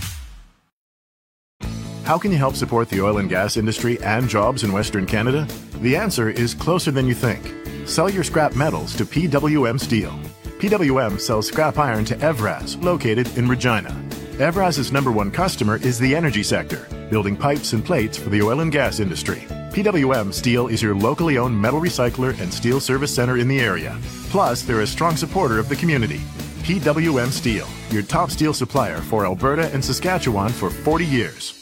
How 2.05 2.19
can 2.19 2.31
you 2.31 2.37
help 2.37 2.55
support 2.55 2.89
the 2.89 3.01
oil 3.01 3.17
and 3.17 3.27
gas 3.27 3.57
industry 3.57 3.99
and 4.03 4.29
jobs 4.29 4.63
in 4.63 4.71
Western 4.71 5.07
Canada? 5.07 5.47
The 5.81 5.97
answer 5.97 6.29
is 6.29 6.53
closer 6.53 6.91
than 6.91 7.07
you 7.07 7.15
think. 7.15 7.41
Sell 7.87 8.09
your 8.09 8.23
scrap 8.23 8.55
metals 8.55 8.95
to 8.95 9.05
PWM 9.05 9.79
Steel. 9.79 10.11
PWM 10.59 11.19
sells 11.19 11.47
scrap 11.47 11.79
iron 11.79 12.05
to 12.05 12.15
Evraz, 12.17 12.81
located 12.83 13.35
in 13.37 13.47
Regina. 13.47 13.89
Evraz's 14.37 14.91
number 14.91 15.11
one 15.11 15.31
customer 15.31 15.77
is 15.77 15.97
the 15.97 16.15
energy 16.15 16.43
sector, 16.43 16.87
building 17.09 17.35
pipes 17.35 17.73
and 17.73 17.83
plates 17.83 18.17
for 18.17 18.29
the 18.29 18.41
oil 18.41 18.59
and 18.59 18.71
gas 18.71 18.99
industry. 18.99 19.39
PWM 19.71 20.33
Steel 20.33 20.67
is 20.67 20.81
your 20.81 20.95
locally 20.95 21.37
owned 21.37 21.59
metal 21.59 21.81
recycler 21.81 22.39
and 22.39 22.53
steel 22.53 22.79
service 22.79 23.13
center 23.13 23.37
in 23.37 23.47
the 23.47 23.59
area. 23.59 23.97
Plus, 24.29 24.61
they're 24.61 24.81
a 24.81 24.87
strong 24.87 25.15
supporter 25.15 25.57
of 25.57 25.69
the 25.69 25.75
community. 25.75 26.21
PWM 26.65 27.29
Steel, 27.29 27.67
your 27.91 28.01
top 28.01 28.31
steel 28.31 28.51
supplier 28.51 28.97
for 28.97 29.23
Alberta 29.23 29.71
and 29.71 29.85
Saskatchewan 29.85 30.49
for 30.49 30.71
40 30.71 31.05
years. 31.05 31.61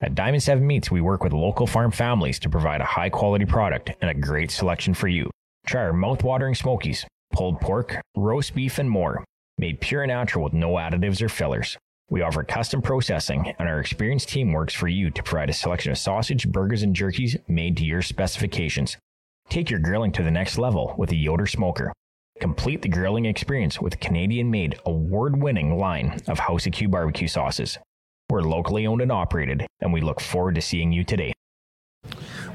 At 0.00 0.14
Diamond 0.14 0.42
7 0.42 0.66
Meats, 0.66 0.90
we 0.90 1.02
work 1.02 1.22
with 1.22 1.34
local 1.34 1.66
farm 1.66 1.90
families 1.90 2.38
to 2.38 2.48
provide 2.48 2.80
a 2.80 2.86
high 2.86 3.10
quality 3.10 3.44
product 3.44 3.90
and 4.00 4.10
a 4.10 4.14
great 4.14 4.50
selection 4.50 4.94
for 4.94 5.08
you. 5.08 5.30
Try 5.66 5.82
our 5.82 5.92
mouth-watering 5.92 6.54
smokies, 6.54 7.04
pulled 7.34 7.60
pork, 7.60 8.00
roast 8.16 8.54
beef, 8.54 8.78
and 8.78 8.88
more, 8.88 9.22
made 9.58 9.82
pure 9.82 10.02
and 10.02 10.08
natural 10.08 10.44
with 10.44 10.54
no 10.54 10.76
additives 10.76 11.20
or 11.20 11.28
fillers. 11.28 11.76
We 12.08 12.22
offer 12.22 12.42
custom 12.42 12.80
processing, 12.80 13.54
and 13.58 13.68
our 13.68 13.80
experienced 13.80 14.30
team 14.30 14.54
works 14.54 14.72
for 14.72 14.88
you 14.88 15.10
to 15.10 15.22
provide 15.22 15.50
a 15.50 15.52
selection 15.52 15.92
of 15.92 15.98
sausage, 15.98 16.48
burgers, 16.48 16.82
and 16.82 16.96
jerkies 16.96 17.36
made 17.48 17.76
to 17.76 17.84
your 17.84 18.00
specifications. 18.00 18.96
Take 19.50 19.68
your 19.68 19.80
grilling 19.80 20.12
to 20.12 20.22
the 20.22 20.30
next 20.30 20.56
level 20.56 20.94
with 20.96 21.10
a 21.10 21.16
Yoder 21.16 21.46
smoker. 21.46 21.92
Complete 22.40 22.82
the 22.82 22.88
grilling 22.88 23.26
experience 23.26 23.80
with 23.80 24.00
Canadian 24.00 24.50
made, 24.50 24.78
award 24.84 25.40
winning 25.40 25.78
line 25.78 26.20
of 26.26 26.40
House 26.40 26.66
Q 26.70 26.88
barbecue 26.88 27.28
sauces. 27.28 27.78
We're 28.28 28.42
locally 28.42 28.86
owned 28.86 29.02
and 29.02 29.12
operated, 29.12 29.66
and 29.80 29.92
we 29.92 30.00
look 30.00 30.20
forward 30.20 30.56
to 30.56 30.60
seeing 30.60 30.92
you 30.92 31.04
today. 31.04 31.32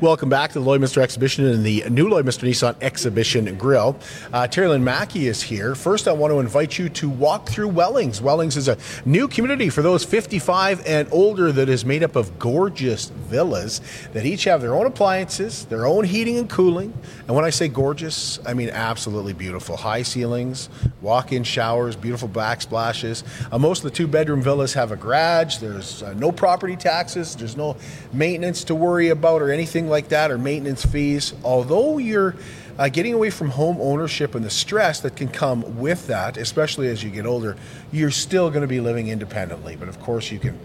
Welcome 0.01 0.29
back 0.29 0.51
to 0.51 0.61
the 0.61 0.65
Lloydminster 0.65 1.01
Exhibition 1.01 1.45
and 1.45 1.61
the 1.61 1.83
new 1.89 2.07
Lloydminster 2.07 2.47
Nissan 2.47 2.73
Exhibition 2.81 3.53
Grill. 3.57 3.99
Uh, 4.31 4.43
Teri-Lynn 4.43 4.81
MacKie 4.81 5.27
is 5.27 5.41
here. 5.41 5.75
First, 5.75 6.07
I 6.07 6.13
want 6.13 6.31
to 6.31 6.39
invite 6.39 6.79
you 6.79 6.87
to 6.87 7.09
walk 7.09 7.49
through 7.49 7.67
Wellings. 7.67 8.21
Wellings 8.21 8.55
is 8.55 8.69
a 8.69 8.77
new 9.03 9.27
community 9.27 9.67
for 9.67 9.81
those 9.81 10.05
55 10.05 10.87
and 10.87 11.09
older 11.11 11.51
that 11.51 11.67
is 11.67 11.83
made 11.83 12.01
up 12.01 12.15
of 12.15 12.39
gorgeous 12.39 13.07
villas 13.09 13.81
that 14.13 14.25
each 14.25 14.45
have 14.45 14.61
their 14.61 14.73
own 14.73 14.85
appliances, 14.85 15.65
their 15.65 15.85
own 15.85 16.05
heating 16.05 16.37
and 16.37 16.49
cooling. 16.49 16.93
And 17.27 17.35
when 17.35 17.43
I 17.43 17.49
say 17.49 17.67
gorgeous, 17.67 18.39
I 18.45 18.53
mean 18.53 18.69
absolutely 18.69 19.33
beautiful. 19.33 19.75
High 19.75 20.03
ceilings, 20.03 20.69
walk 21.01 21.33
in 21.33 21.43
showers, 21.43 21.97
beautiful 21.97 22.29
backsplashes. 22.29 23.25
Uh, 23.51 23.59
most 23.59 23.79
of 23.79 23.91
the 23.91 23.97
two 23.97 24.07
bedroom 24.07 24.41
villas 24.41 24.73
have 24.75 24.93
a 24.93 24.95
garage. 24.95 25.57
There's 25.57 26.01
uh, 26.03 26.13
no 26.13 26.31
property 26.31 26.77
taxes, 26.77 27.35
there's 27.35 27.57
no 27.57 27.75
maintenance 28.13 28.63
to 28.63 28.75
worry 28.75 29.09
about 29.09 29.41
or 29.41 29.51
anything 29.51 29.88
like 29.89 30.09
that 30.09 30.31
or 30.31 30.37
maintenance 30.37 30.85
fees. 30.85 31.33
Although 31.43 31.97
you're 31.97 32.35
uh, 32.77 32.87
getting 32.87 33.13
away 33.13 33.29
from 33.29 33.49
home 33.49 33.77
ownership 33.81 34.35
and 34.35 34.45
the 34.45 34.49
stress 34.49 35.01
that 35.01 35.15
can 35.15 35.27
come 35.27 35.77
with 35.77 36.07
that, 36.07 36.37
especially 36.37 36.87
as 36.87 37.03
you 37.03 37.09
get 37.09 37.25
older, 37.25 37.57
you're 37.91 38.11
still 38.11 38.49
going 38.49 38.61
to 38.61 38.67
be 38.67 38.79
living 38.79 39.07
independently. 39.09 39.75
But 39.75 39.89
of 39.89 39.99
course, 39.99 40.31
you 40.31 40.39
can 40.39 40.57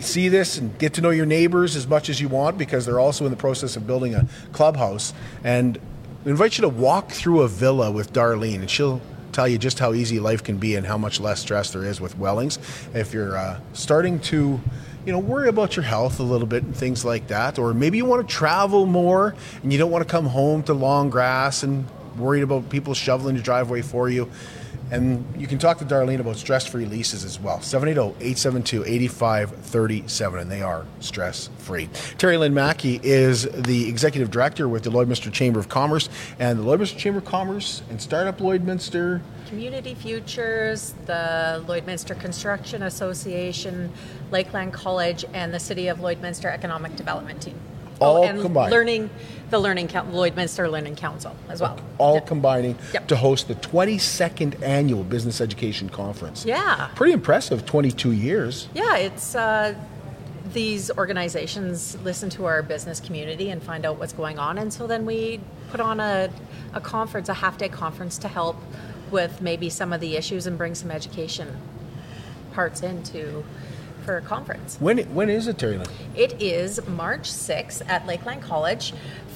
see 0.00 0.28
this 0.28 0.58
and 0.58 0.76
get 0.78 0.94
to 0.94 1.00
know 1.00 1.10
your 1.10 1.26
neighbors 1.26 1.76
as 1.76 1.86
much 1.86 2.08
as 2.08 2.20
you 2.20 2.28
want 2.28 2.58
because 2.58 2.84
they're 2.84 3.00
also 3.00 3.24
in 3.24 3.30
the 3.30 3.36
process 3.36 3.76
of 3.76 3.86
building 3.86 4.14
a 4.14 4.26
clubhouse. 4.52 5.14
And 5.42 5.78
we 6.24 6.32
invite 6.32 6.58
you 6.58 6.62
to 6.62 6.68
walk 6.68 7.10
through 7.10 7.42
a 7.42 7.48
villa 7.48 7.90
with 7.90 8.12
Darlene, 8.12 8.56
and 8.56 8.70
she'll 8.70 9.00
tell 9.32 9.46
you 9.46 9.58
just 9.58 9.78
how 9.78 9.92
easy 9.92 10.18
life 10.18 10.42
can 10.42 10.56
be 10.56 10.74
and 10.74 10.86
how 10.86 10.98
much 10.98 11.20
less 11.20 11.40
stress 11.40 11.70
there 11.70 11.84
is 11.84 12.00
with 12.00 12.18
Wellings. 12.18 12.58
If 12.94 13.12
you're 13.14 13.36
uh, 13.36 13.60
starting 13.74 14.18
to 14.20 14.60
you 15.06 15.12
know, 15.12 15.20
worry 15.20 15.48
about 15.48 15.76
your 15.76 15.84
health 15.84 16.18
a 16.18 16.24
little 16.24 16.48
bit 16.48 16.64
and 16.64 16.76
things 16.76 17.04
like 17.04 17.28
that. 17.28 17.60
Or 17.60 17.72
maybe 17.72 17.96
you 17.96 18.04
want 18.04 18.28
to 18.28 18.34
travel 18.34 18.86
more 18.86 19.36
and 19.62 19.72
you 19.72 19.78
don't 19.78 19.90
want 19.90 20.06
to 20.06 20.10
come 20.10 20.26
home 20.26 20.64
to 20.64 20.74
long 20.74 21.10
grass 21.10 21.62
and 21.62 21.86
worried 22.18 22.42
about 22.42 22.68
people 22.68 22.94
shoveling 22.94 23.36
your 23.36 23.44
driveway 23.44 23.82
for 23.82 24.08
you. 24.08 24.30
And 24.90 25.24
you 25.36 25.48
can 25.48 25.58
talk 25.58 25.78
to 25.78 25.84
Darlene 25.84 26.20
about 26.20 26.36
stress 26.36 26.64
free 26.64 26.84
leases 26.84 27.24
as 27.24 27.40
well. 27.40 27.60
780 27.60 28.24
872 28.24 28.84
8537, 28.84 30.40
and 30.40 30.50
they 30.50 30.62
are 30.62 30.86
stress 31.00 31.50
free. 31.58 31.88
Teri-Lynn 32.18 32.54
MacKie 32.54 33.00
is 33.02 33.48
the 33.50 33.88
executive 33.88 34.30
director 34.30 34.68
with 34.68 34.84
the 34.84 34.90
Lloydminster 34.90 35.32
Chamber 35.32 35.58
of 35.58 35.68
Commerce 35.68 36.08
and 36.38 36.58
the 36.60 36.62
Lloydminster 36.62 36.96
Chamber 36.96 37.18
of 37.18 37.24
Commerce 37.24 37.82
and 37.90 38.00
Startup 38.00 38.38
Lloydminster. 38.38 39.22
Community 39.48 39.94
Futures, 39.94 40.94
the 41.06 41.64
Lloydminster 41.66 42.18
Construction 42.20 42.84
Association, 42.84 43.92
Lakeland 44.30 44.72
College, 44.72 45.24
and 45.34 45.52
the 45.52 45.60
City 45.60 45.88
of 45.88 45.98
Lloydminster 45.98 46.46
Economic 46.46 46.94
Development 46.94 47.42
Team. 47.42 47.58
All 48.00 48.18
oh, 48.18 48.24
and 48.24 48.40
combined. 48.40 48.70
Learning, 48.70 49.10
the 49.50 49.58
Learning 49.58 49.88
Lloydminster 49.88 50.70
Learning 50.70 50.96
Council 50.96 51.34
as 51.48 51.60
well. 51.60 51.78
All 51.98 52.20
combining 52.20 52.76
to 53.08 53.16
host 53.16 53.48
the 53.48 53.54
22nd 53.54 54.62
annual 54.62 55.02
Business 55.02 55.40
Education 55.40 55.88
Conference. 55.88 56.44
Yeah. 56.44 56.90
Pretty 56.94 57.12
impressive, 57.12 57.64
22 57.64 58.12
years. 58.12 58.68
Yeah, 58.74 58.96
it's 58.96 59.34
uh, 59.34 59.74
these 60.52 60.90
organizations 60.92 61.96
listen 62.02 62.30
to 62.30 62.44
our 62.44 62.62
business 62.62 63.00
community 63.00 63.50
and 63.50 63.62
find 63.62 63.86
out 63.86 63.98
what's 63.98 64.12
going 64.12 64.38
on, 64.38 64.58
and 64.58 64.72
so 64.72 64.86
then 64.86 65.06
we 65.06 65.40
put 65.70 65.80
on 65.80 66.00
a, 66.00 66.30
a 66.74 66.80
conference, 66.80 67.28
a 67.28 67.34
half 67.34 67.58
day 67.58 67.68
conference 67.68 68.18
to 68.18 68.28
help 68.28 68.56
with 69.10 69.40
maybe 69.40 69.70
some 69.70 69.92
of 69.92 70.00
the 70.00 70.16
issues 70.16 70.46
and 70.46 70.58
bring 70.58 70.74
some 70.74 70.90
education 70.90 71.56
parts 72.52 72.82
into 72.82 73.44
for 74.06 74.16
a 74.16 74.22
conference. 74.22 74.78
When 74.80 74.98
when 75.14 75.28
is 75.28 75.48
it, 75.48 75.58
Teri-Lynn? 75.58 75.88
It 76.14 76.40
is 76.40 76.80
March 76.86 77.28
6th 77.30 77.82
at 77.88 78.06
Lakeland 78.06 78.40
College 78.40 78.94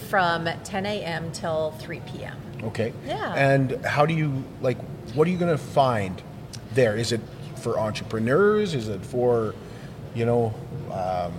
from 0.08 0.48
10 0.64 0.86
a.m. 0.86 1.30
till 1.32 1.72
3 1.72 2.00
p.m. 2.06 2.40
Okay. 2.62 2.92
Yeah. 3.04 3.34
And 3.34 3.84
how 3.84 4.06
do 4.06 4.14
you 4.14 4.42
like? 4.62 4.78
What 5.14 5.26
are 5.26 5.30
you 5.30 5.38
going 5.38 5.56
to 5.56 5.62
find 5.62 6.22
there? 6.72 6.96
Is 6.96 7.12
it 7.12 7.20
for 7.56 7.78
entrepreneurs? 7.78 8.74
Is 8.74 8.88
it 8.88 9.04
for, 9.04 9.54
you 10.14 10.24
know, 10.24 10.54
um, 10.92 11.32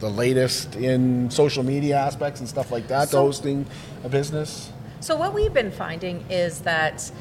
the 0.00 0.08
latest 0.08 0.74
in 0.74 1.30
social 1.30 1.62
media 1.62 1.96
aspects 1.96 2.40
and 2.40 2.48
stuff 2.48 2.72
like 2.72 2.88
that? 2.88 3.10
So- 3.10 3.20
hosting 3.20 3.66
a 4.02 4.08
business. 4.08 4.70
So 5.00 5.16
what 5.16 5.34
we've 5.34 5.52
been 5.52 5.70
finding 5.70 6.24
is 6.30 6.60
that 6.60 7.12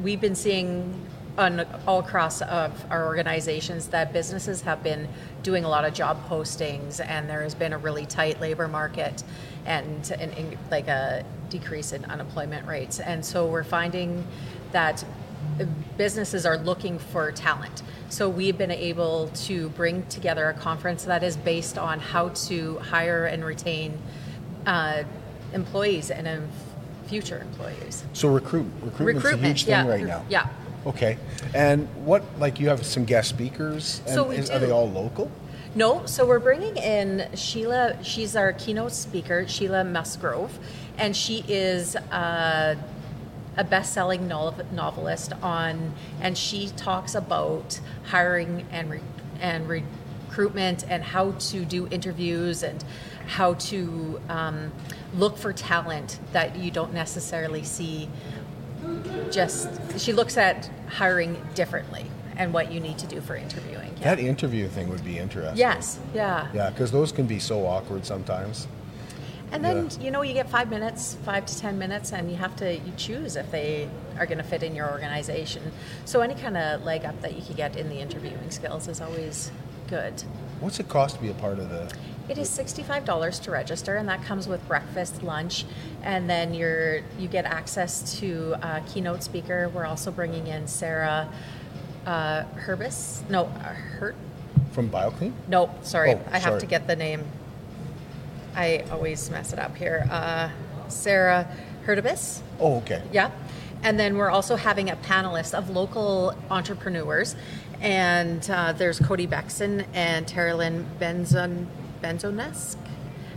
we've 0.00 0.22
been 0.22 0.34
seeing 0.34 0.94
on 1.40 1.66
all 1.86 2.00
across 2.00 2.42
of 2.42 2.84
our 2.90 3.06
organizations 3.06 3.88
that 3.88 4.12
businesses 4.12 4.60
have 4.62 4.82
been 4.82 5.08
doing 5.42 5.64
a 5.64 5.68
lot 5.68 5.84
of 5.84 5.94
job 5.94 6.22
postings 6.28 7.00
and 7.04 7.28
there 7.28 7.42
has 7.42 7.54
been 7.54 7.72
a 7.72 7.78
really 7.78 8.06
tight 8.06 8.40
labor 8.40 8.68
market 8.68 9.24
and, 9.64 10.12
and, 10.20 10.32
and 10.32 10.58
like 10.70 10.86
a 10.86 11.24
decrease 11.48 11.92
in 11.92 12.04
unemployment 12.04 12.66
rates 12.66 13.00
and 13.00 13.24
so 13.24 13.46
we're 13.46 13.64
finding 13.64 14.24
that 14.72 15.04
businesses 15.96 16.44
are 16.44 16.58
looking 16.58 16.98
for 16.98 17.32
talent 17.32 17.82
so 18.10 18.28
we've 18.28 18.58
been 18.58 18.70
able 18.70 19.28
to 19.28 19.70
bring 19.70 20.04
together 20.06 20.48
a 20.48 20.54
conference 20.54 21.04
that 21.04 21.22
is 21.22 21.36
based 21.36 21.78
on 21.78 21.98
how 21.98 22.28
to 22.30 22.78
hire 22.78 23.24
and 23.24 23.44
retain 23.44 23.98
uh, 24.66 25.02
employees 25.54 26.10
and 26.10 26.28
um, 26.28 26.48
future 27.06 27.38
employees 27.40 28.04
So 28.12 28.28
recruit 28.28 28.66
recruitment's 28.82 29.24
Recruitment, 29.24 29.42
a 29.42 29.48
huge 29.48 29.64
thing 29.64 29.70
yeah, 29.72 29.88
right 29.88 30.04
now. 30.04 30.24
yeah. 30.28 30.48
Okay. 30.86 31.18
And 31.54 31.88
what 32.06 32.22
like 32.38 32.58
you 32.60 32.68
have 32.68 32.84
some 32.84 33.04
guest 33.04 33.28
speakers? 33.28 34.00
And 34.06 34.14
So 34.14 34.24
we 34.24 34.36
is- 34.36 34.50
Are 34.50 34.58
they 34.58 34.70
all 34.70 34.88
local? 34.90 35.30
No, 35.72 36.04
so 36.04 36.26
we're 36.26 36.40
bringing 36.40 36.76
in 36.76 37.28
Sheila. 37.36 38.02
She's 38.02 38.34
our 38.34 38.52
keynote 38.52 38.90
speaker, 38.92 39.46
Sheila 39.46 39.84
Musgrove, 39.84 40.58
and 40.98 41.16
she 41.16 41.44
is 41.46 41.94
uh, 41.94 42.74
a 43.56 43.62
best-selling 43.62 44.26
novelist 44.26 45.32
on, 45.42 45.94
and 46.20 46.36
she 46.36 46.70
talks 46.70 47.14
about 47.14 47.78
hiring 48.06 48.66
and 48.72 48.90
re- 48.90 49.00
and 49.40 49.68
recruitment 49.68 50.84
and 50.88 51.04
how 51.04 51.32
to 51.32 51.64
do 51.64 51.86
interviews 51.92 52.64
and 52.64 52.82
how 53.28 53.54
to 53.54 54.20
um, 54.28 54.72
look 55.14 55.38
for 55.38 55.52
talent 55.52 56.18
that 56.32 56.56
you 56.56 56.72
don't 56.72 56.92
necessarily 56.92 57.62
see 57.62 58.08
just 59.30 59.68
she 59.98 60.12
looks 60.12 60.36
at 60.36 60.70
hiring 60.88 61.40
differently 61.54 62.06
and 62.36 62.52
what 62.52 62.72
you 62.72 62.80
need 62.80 62.98
to 62.98 63.06
do 63.06 63.20
for 63.20 63.36
interviewing. 63.36 63.94
That 64.00 64.18
interview 64.18 64.68
thing 64.68 64.88
would 64.88 65.04
be 65.04 65.18
interesting. 65.18 65.58
Yes, 65.58 65.98
yeah. 66.14 66.48
Yeah, 66.54 66.70
because 66.70 66.90
those 66.90 67.12
can 67.12 67.26
be 67.26 67.38
so 67.38 67.66
awkward 67.66 68.06
sometimes. 68.06 68.66
And 69.52 69.64
then 69.64 69.88
you 70.00 70.10
know 70.10 70.22
you 70.22 70.32
get 70.32 70.48
five 70.48 70.70
minutes, 70.70 71.16
five 71.24 71.44
to 71.46 71.58
ten 71.58 71.78
minutes, 71.78 72.12
and 72.12 72.30
you 72.30 72.36
have 72.36 72.54
to 72.56 72.74
you 72.74 72.92
choose 72.96 73.36
if 73.36 73.50
they 73.50 73.88
are 74.16 74.26
going 74.26 74.38
to 74.38 74.44
fit 74.44 74.62
in 74.62 74.74
your 74.74 74.90
organization. 74.90 75.72
So 76.04 76.20
any 76.20 76.34
kind 76.34 76.56
of 76.56 76.84
leg 76.84 77.04
up 77.04 77.20
that 77.22 77.34
you 77.34 77.42
could 77.42 77.56
get 77.56 77.76
in 77.76 77.88
the 77.88 77.98
interviewing 77.98 78.50
skills 78.50 78.86
is 78.86 79.00
always 79.00 79.50
good. 79.88 80.22
What's 80.60 80.78
it 80.78 80.88
cost 80.88 81.16
to 81.16 81.22
be 81.22 81.30
a 81.30 81.34
part 81.34 81.58
of 81.58 81.68
the? 81.68 81.92
It 82.30 82.38
is 82.38 82.48
sixty-five 82.48 83.04
dollars 83.04 83.40
to 83.40 83.50
register, 83.50 83.96
and 83.96 84.08
that 84.08 84.22
comes 84.22 84.46
with 84.46 84.64
breakfast, 84.68 85.24
lunch, 85.24 85.64
and 86.04 86.30
then 86.30 86.54
you're 86.54 86.98
you 87.18 87.26
get 87.26 87.44
access 87.44 88.20
to 88.20 88.54
a 88.62 88.80
keynote 88.86 89.24
speaker. 89.24 89.68
We're 89.68 89.84
also 89.84 90.12
bringing 90.12 90.46
in 90.46 90.68
Sarah 90.68 91.28
uh, 92.06 92.44
Herbis. 92.54 93.28
No, 93.28 93.46
Hurt. 93.46 94.14
From 94.70 94.88
BioClean? 94.88 95.32
No, 95.48 95.74
sorry, 95.82 96.12
Oh, 96.12 96.20
I 96.30 96.34
have 96.38 96.42
sorry. 96.50 96.60
to 96.60 96.66
get 96.66 96.86
the 96.86 96.94
name. 96.94 97.24
I 98.54 98.84
always 98.92 99.28
mess 99.28 99.52
it 99.52 99.58
up 99.58 99.76
here. 99.76 100.06
Uh, 100.08 100.50
Sarah 100.86 101.48
Hurtubis. 101.84 102.42
Oh, 102.60 102.76
okay. 102.76 103.02
Yeah. 103.10 103.32
And 103.82 103.98
then 103.98 104.16
we're 104.16 104.30
also 104.30 104.54
having 104.54 104.88
a 104.88 104.94
panelist 104.94 105.52
of 105.52 105.70
local 105.70 106.36
entrepreneurs. 106.48 107.34
And 107.80 108.48
uh, 108.48 108.72
there's 108.72 109.00
Cody 109.00 109.26
Bexon 109.26 109.84
and 109.94 110.26
Terilyn 110.26 110.84
Benzon, 111.00 111.66
Benzonesk 112.02 112.76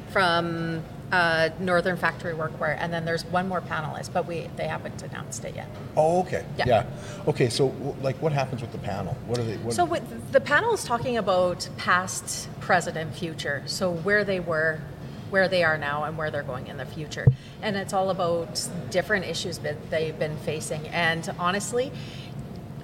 from 0.10 0.84
uh, 1.12 1.50
Northern 1.60 1.96
Factory 1.96 2.34
Workwear. 2.34 2.76
And 2.80 2.92
then 2.92 3.06
there's 3.06 3.24
one 3.26 3.48
more 3.48 3.62
panelist, 3.62 4.12
but 4.12 4.26
we 4.26 4.50
they 4.56 4.68
haven't 4.68 5.02
announced 5.04 5.46
it 5.46 5.56
yet. 5.56 5.68
Oh, 5.96 6.22
okay. 6.22 6.44
Yeah. 6.58 6.86
Okay, 7.28 7.50
so 7.50 7.68
like, 8.02 8.20
what 8.22 8.32
happens 8.32 8.62
with 8.62 8.72
the 8.72 8.80
panel? 8.80 9.16
What 9.28 9.40
are 9.40 9.44
they? 9.44 9.58
What, 9.58 9.74
So 9.74 9.86
the 10.32 10.42
panel 10.42 10.74
is 10.74 10.84
talking 10.84 11.18
about 11.18 11.70
past, 11.78 12.50
present, 12.60 12.98
and 12.98 13.14
future. 13.14 13.62
So 13.68 13.92
where 13.92 14.24
they 14.24 14.40
were, 14.40 14.80
where 15.30 15.48
they 15.48 15.64
are 15.64 15.78
now, 15.78 16.04
and 16.04 16.18
where 16.18 16.32
they're 16.32 16.44
going 16.44 16.68
in 16.68 16.78
the 16.78 16.86
future. 16.86 17.28
And 17.62 17.76
it's 17.76 17.94
all 17.94 18.10
about 18.10 18.68
different 18.90 19.26
issues 19.26 19.60
that 19.60 19.92
they've 19.92 20.18
been 20.18 20.38
facing. 20.38 20.88
And 20.88 21.32
honestly, 21.38 21.92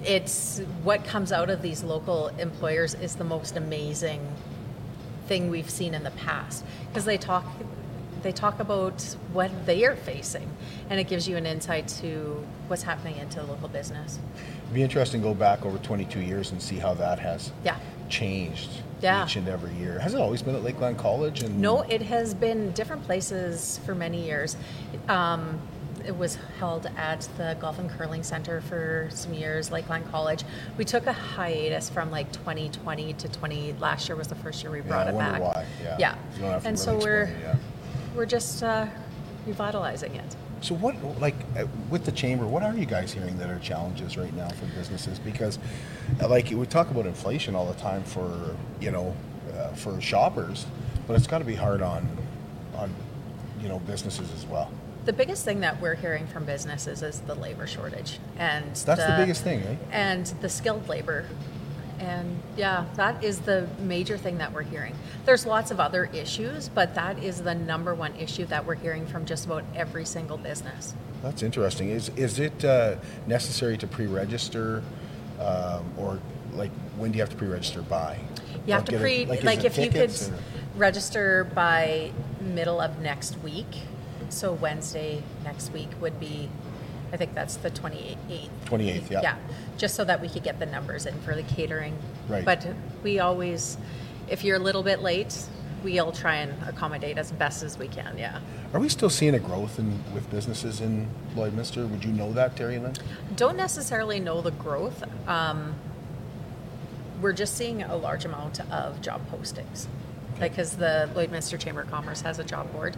it's 0.04 0.60
what 0.82 1.04
comes 1.04 1.32
out 1.32 1.50
of 1.50 1.62
these 1.62 1.82
local 1.82 2.28
employers 2.28 2.94
is 2.94 3.16
the 3.16 3.24
most 3.24 3.56
amazing 3.56 4.26
thing 5.30 5.48
we've 5.48 5.70
seen 5.70 5.94
in 5.94 6.02
the 6.02 6.10
past 6.10 6.64
because 6.88 7.04
they 7.04 7.16
talk 7.16 7.44
they 8.22 8.32
talk 8.32 8.58
about 8.58 9.00
what 9.32 9.48
they 9.64 9.84
are 9.84 9.94
facing 9.94 10.50
and 10.90 10.98
it 10.98 11.04
gives 11.04 11.28
you 11.28 11.36
an 11.36 11.46
insight 11.46 11.86
to 11.86 12.44
what's 12.66 12.82
happening 12.82 13.16
into 13.16 13.40
local 13.44 13.68
business 13.68 14.18
It'd 14.64 14.74
be 14.74 14.82
interesting 14.82 15.20
to 15.22 15.28
go 15.28 15.32
back 15.34 15.64
over 15.64 15.78
22 15.78 16.18
years 16.18 16.50
and 16.50 16.60
see 16.60 16.78
how 16.78 16.94
that 16.94 17.20
has 17.20 17.52
yeah 17.64 17.78
changed 18.08 18.70
Yeah. 19.00 19.24
each 19.24 19.36
and 19.36 19.46
every 19.48 19.72
year. 19.74 20.00
Has 20.00 20.14
it 20.14 20.20
always 20.20 20.42
been 20.42 20.56
at 20.56 20.64
Lakeland 20.64 20.98
College? 20.98 21.44
And 21.44 21.60
No, 21.60 21.82
it 21.82 22.02
has 22.02 22.34
been 22.34 22.72
different 22.72 23.04
places 23.04 23.78
for 23.86 23.94
many 23.94 24.20
years. 24.26 24.56
Um, 25.08 25.60
it 26.06 26.16
was 26.16 26.36
held 26.58 26.86
at 26.96 27.28
the 27.36 27.56
Golf 27.60 27.78
and 27.78 27.90
Curling 27.90 28.22
Center 28.22 28.60
for 28.60 29.08
some 29.10 29.34
years, 29.34 29.70
Lakeland 29.70 30.10
College. 30.10 30.44
We 30.76 30.84
took 30.84 31.06
a 31.06 31.12
hiatus 31.12 31.90
from 31.90 32.10
like 32.10 32.30
2020 32.32 33.12
to 33.14 33.28
20. 33.28 33.74
Last 33.74 34.08
year 34.08 34.16
was 34.16 34.28
the 34.28 34.34
first 34.36 34.62
year 34.62 34.72
we 34.72 34.78
Yeah, 34.78 34.84
brought 34.84 35.06
I 35.08 35.10
it 35.10 35.18
back. 35.18 35.40
why. 35.40 35.66
Yeah. 35.82 35.96
yeah. 35.98 36.14
You 36.34 36.40
don't 36.42 36.50
have 36.50 36.62
to 36.62 36.68
and 36.68 36.78
really 36.78 37.00
so 37.00 37.04
we're 37.06 37.22
it, 37.22 37.36
yeah. 37.42 37.56
we're 38.14 38.26
just 38.26 38.62
uh, 38.62 38.86
revitalizing 39.46 40.14
it. 40.14 40.36
So 40.62 40.74
what, 40.74 40.94
like, 41.20 41.36
uh, 41.58 41.64
with 41.88 42.04
the 42.04 42.12
chamber, 42.12 42.46
what 42.46 42.62
are 42.62 42.74
you 42.74 42.84
guys 42.84 43.12
hearing 43.14 43.38
that 43.38 43.48
are 43.48 43.58
challenges 43.60 44.18
right 44.18 44.34
now 44.34 44.48
for 44.50 44.66
businesses? 44.66 45.18
Because, 45.18 45.58
uh, 46.22 46.28
like, 46.28 46.50
we 46.50 46.66
talk 46.66 46.90
about 46.90 47.06
inflation 47.06 47.54
all 47.54 47.64
the 47.64 47.80
time 47.80 48.02
for, 48.04 48.54
you 48.78 48.90
know, 48.90 49.16
uh, 49.56 49.68
for 49.68 49.98
shoppers, 50.02 50.66
but 51.06 51.16
it's 51.16 51.26
got 51.26 51.38
to 51.38 51.46
be 51.46 51.54
hard 51.54 51.80
on, 51.80 52.06
on, 52.76 52.94
you 53.62 53.68
know, 53.70 53.78
businesses 53.80 54.30
as 54.32 54.44
well. 54.44 54.70
The 55.10 55.16
biggest 55.16 55.44
thing 55.44 55.58
that 55.62 55.80
we're 55.80 55.96
hearing 55.96 56.28
from 56.28 56.44
businesses 56.44 57.02
is 57.02 57.18
the 57.22 57.34
labor 57.34 57.66
shortage, 57.66 58.20
and 58.38 58.64
That's 58.76 59.04
the 59.04 59.16
biggest 59.18 59.42
thing, 59.42 59.66
right? 59.66 59.78
And 59.90 60.24
the 60.40 60.48
skilled 60.48 60.88
labor, 60.88 61.26
and 61.98 62.40
yeah, 62.56 62.84
that 62.94 63.24
is 63.24 63.40
the 63.40 63.66
major 63.80 64.16
thing 64.16 64.38
that 64.38 64.52
we're 64.52 64.62
hearing. 64.62 64.94
There's 65.24 65.44
lots 65.46 65.72
of 65.72 65.80
other 65.80 66.04
issues, 66.14 66.68
but 66.68 66.94
that 66.94 67.18
is 67.18 67.42
the 67.42 67.56
number 67.56 67.92
one 67.92 68.14
issue 68.14 68.44
that 68.46 68.64
we're 68.64 68.76
hearing 68.76 69.04
from 69.04 69.24
just 69.24 69.46
about 69.46 69.64
every 69.74 70.04
single 70.04 70.36
business. 70.36 70.94
That's 71.24 71.42
interesting. 71.42 71.88
Is 71.88 72.10
is 72.10 72.38
it 72.38 72.64
uh, 72.64 72.94
necessary 73.26 73.76
to 73.78 73.88
pre-register, 73.88 74.80
um, 75.40 75.92
or 75.96 76.20
like 76.52 76.70
when 76.96 77.10
do 77.10 77.16
you 77.16 77.22
have 77.22 77.30
to 77.30 77.36
pre-register 77.36 77.82
by? 77.82 78.16
You 78.64 78.74
have 78.74 78.84
Or 78.84 78.92
to 78.92 78.96
a- 78.96 79.00
pre 79.00 79.14
is 79.24 79.42
like, 79.42 79.64
if 79.64 79.76
you 79.76 79.90
could 79.90 80.10
or- 80.12 80.38
register 80.76 81.50
by 81.52 82.12
middle 82.40 82.80
of 82.80 83.00
next 83.00 83.36
week. 83.42 83.66
So 84.30 84.52
Wednesday 84.52 85.22
next 85.44 85.72
week 85.72 85.88
would 86.00 86.18
be, 86.20 86.48
I 87.12 87.16
think 87.16 87.34
that's 87.34 87.56
the 87.56 87.70
28th. 87.70 88.48
28th, 88.66 89.10
yeah. 89.10 89.20
Yeah, 89.22 89.36
just 89.76 89.94
so 89.94 90.04
that 90.04 90.20
we 90.20 90.28
could 90.28 90.42
get 90.44 90.58
the 90.58 90.66
numbers 90.66 91.06
in 91.06 91.20
for 91.20 91.34
the 91.34 91.42
catering. 91.42 91.96
Right. 92.28 92.44
But 92.44 92.66
we 93.02 93.18
always, 93.18 93.76
if 94.28 94.44
you're 94.44 94.56
a 94.56 94.60
little 94.60 94.82
bit 94.82 95.00
late, 95.00 95.36
we'll 95.82 96.12
try 96.12 96.36
and 96.36 96.62
accommodate 96.68 97.18
as 97.18 97.32
best 97.32 97.62
as 97.62 97.78
we 97.78 97.88
can. 97.88 98.16
Yeah. 98.16 98.40
Are 98.72 98.80
we 98.80 98.88
still 98.88 99.10
seeing 99.10 99.34
a 99.34 99.38
growth 99.40 99.78
in 99.78 99.98
with 100.14 100.30
businesses 100.30 100.80
in 100.80 101.08
Lloydminster? 101.34 101.88
Would 101.88 102.04
you 102.04 102.12
know 102.12 102.32
that, 102.34 102.54
Teri-Lynn? 102.54 102.94
Don't 103.34 103.56
necessarily 103.56 104.20
know 104.20 104.40
the 104.40 104.52
growth. 104.52 105.02
Um, 105.28 105.74
we're 107.20 107.32
just 107.32 107.56
seeing 107.56 107.82
a 107.82 107.96
large 107.96 108.24
amount 108.24 108.60
of 108.70 109.00
job 109.02 109.20
postings 109.30 109.86
because 110.38 110.76
the 110.76 111.10
Lloydminster 111.14 111.58
Chamber 111.58 111.82
of 111.82 111.90
Commerce 111.90 112.22
has 112.22 112.38
a 112.38 112.44
job 112.44 112.72
board, 112.72 112.96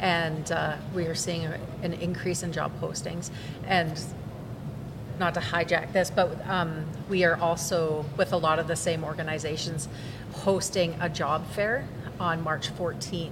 and 0.00 0.50
uh, 0.52 0.76
we 0.94 1.06
are 1.06 1.14
seeing 1.14 1.46
a, 1.46 1.58
an 1.82 1.92
increase 1.94 2.42
in 2.42 2.52
job 2.52 2.72
postings. 2.80 3.30
And 3.66 4.00
not 5.18 5.34
to 5.34 5.40
hijack 5.40 5.92
this, 5.92 6.10
but 6.10 6.46
um, 6.48 6.86
we 7.08 7.24
are 7.24 7.36
also 7.36 8.04
with 8.16 8.32
a 8.32 8.36
lot 8.36 8.58
of 8.58 8.68
the 8.68 8.76
same 8.76 9.04
organizations 9.04 9.88
hosting 10.32 10.96
a 11.00 11.08
job 11.08 11.46
fair 11.50 11.86
on 12.20 12.42
March 12.42 12.72
14th, 12.74 13.30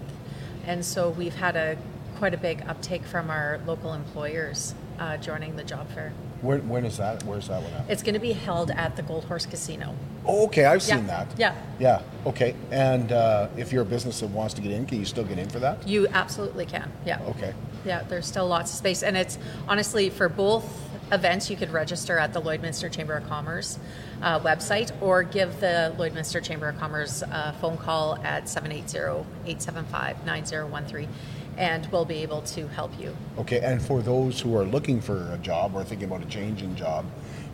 and 0.67 0.85
so 0.85 1.11
we've 1.11 1.37
had 1.37 1.57
a 1.57 1.77
quite 2.19 2.35
a 2.35 2.39
big 2.39 2.65
uptake 2.67 3.05
from 3.05 3.31
our 3.31 3.61
local 3.67 3.93
employers 3.93 4.75
uh, 4.99 5.17
joining 5.19 5.57
the 5.57 5.65
job 5.65 5.89
fair. 5.91 6.13
Is 6.43 6.97
that? 6.99 7.23
Where's 7.25 7.49
that 7.49 7.63
one 7.63 7.73
at? 7.73 7.91
It's 7.91 8.03
going 8.03 8.15
to 8.15 8.21
be 8.21 8.33
held 8.33 8.71
at 8.71 8.97
the 8.97 9.03
Gold 9.03 9.25
Horse 9.25 9.47
Casino. 9.47 9.95
Oh, 10.27 10.47
okay, 10.47 10.65
I've 10.65 10.87
Yeah, 10.87 10.97
seen 10.97 11.07
that. 11.07 11.29
yeah. 11.39 11.55
Yeah. 11.79 12.03
Okay. 12.27 12.55
And 12.71 13.13
uh, 13.13 13.49
if 13.57 13.73
you're 13.73 13.83
a 13.83 13.87
business 13.87 14.21
that 14.21 14.31
wants 14.31 14.55
to 14.55 14.61
get 14.61 14.73
in, 14.73 14.87
can 14.87 14.99
you 14.99 15.05
still 15.05 15.25
get 15.25 15.39
in 15.39 15.49
for 15.49 15.59
that? 15.61 15.87
You 15.89 16.07
absolutely 16.09 16.67
can. 16.67 16.91
Yeah. 17.05 17.21
Okay. 17.29 17.55
Yeah, 17.85 18.03
there's 18.03 18.27
still 18.27 18.47
lots 18.47 18.71
of 18.73 18.79
space. 18.79 19.03
And 19.03 19.17
it's 19.17 19.39
honestly 19.69 20.11
for 20.11 20.29
both 20.29 20.65
events, 21.13 21.49
you 21.49 21.57
could 21.57 21.73
register 21.73 22.19
at 22.19 22.33
the 22.33 22.41
Lloydminster 22.43 22.91
Chamber 22.93 23.15
of 23.15 23.29
Commerce 23.29 23.79
uh, 24.23 24.41
website 24.41 24.91
or 25.01 25.23
give 25.23 25.61
the 25.61 25.95
Lloydminster 25.97 26.43
Chamber 26.43 26.69
of 26.69 26.79
Commerce 26.79 27.23
a 27.23 27.55
phone 27.61 27.77
call 27.79 28.17
at 28.25 28.49
780 28.49 29.25
875 29.47 30.27
9013 30.27 31.09
and 31.57 31.87
we'll 31.87 32.05
be 32.05 32.23
able 32.23 32.43
to 32.43 32.69
help 32.69 32.99
you. 33.01 33.17
Okay. 33.39 33.61
And 33.61 33.81
for 33.81 34.03
those 34.03 34.41
who 34.41 34.57
are 34.57 34.65
looking 34.65 35.01
for 35.01 35.33
a 35.33 35.39
job 35.39 35.75
or 35.75 35.85
thinking 35.85 36.09
about 36.09 36.23
a 36.23 36.27
change 36.27 36.63
in 36.63 36.77
job, 36.77 37.05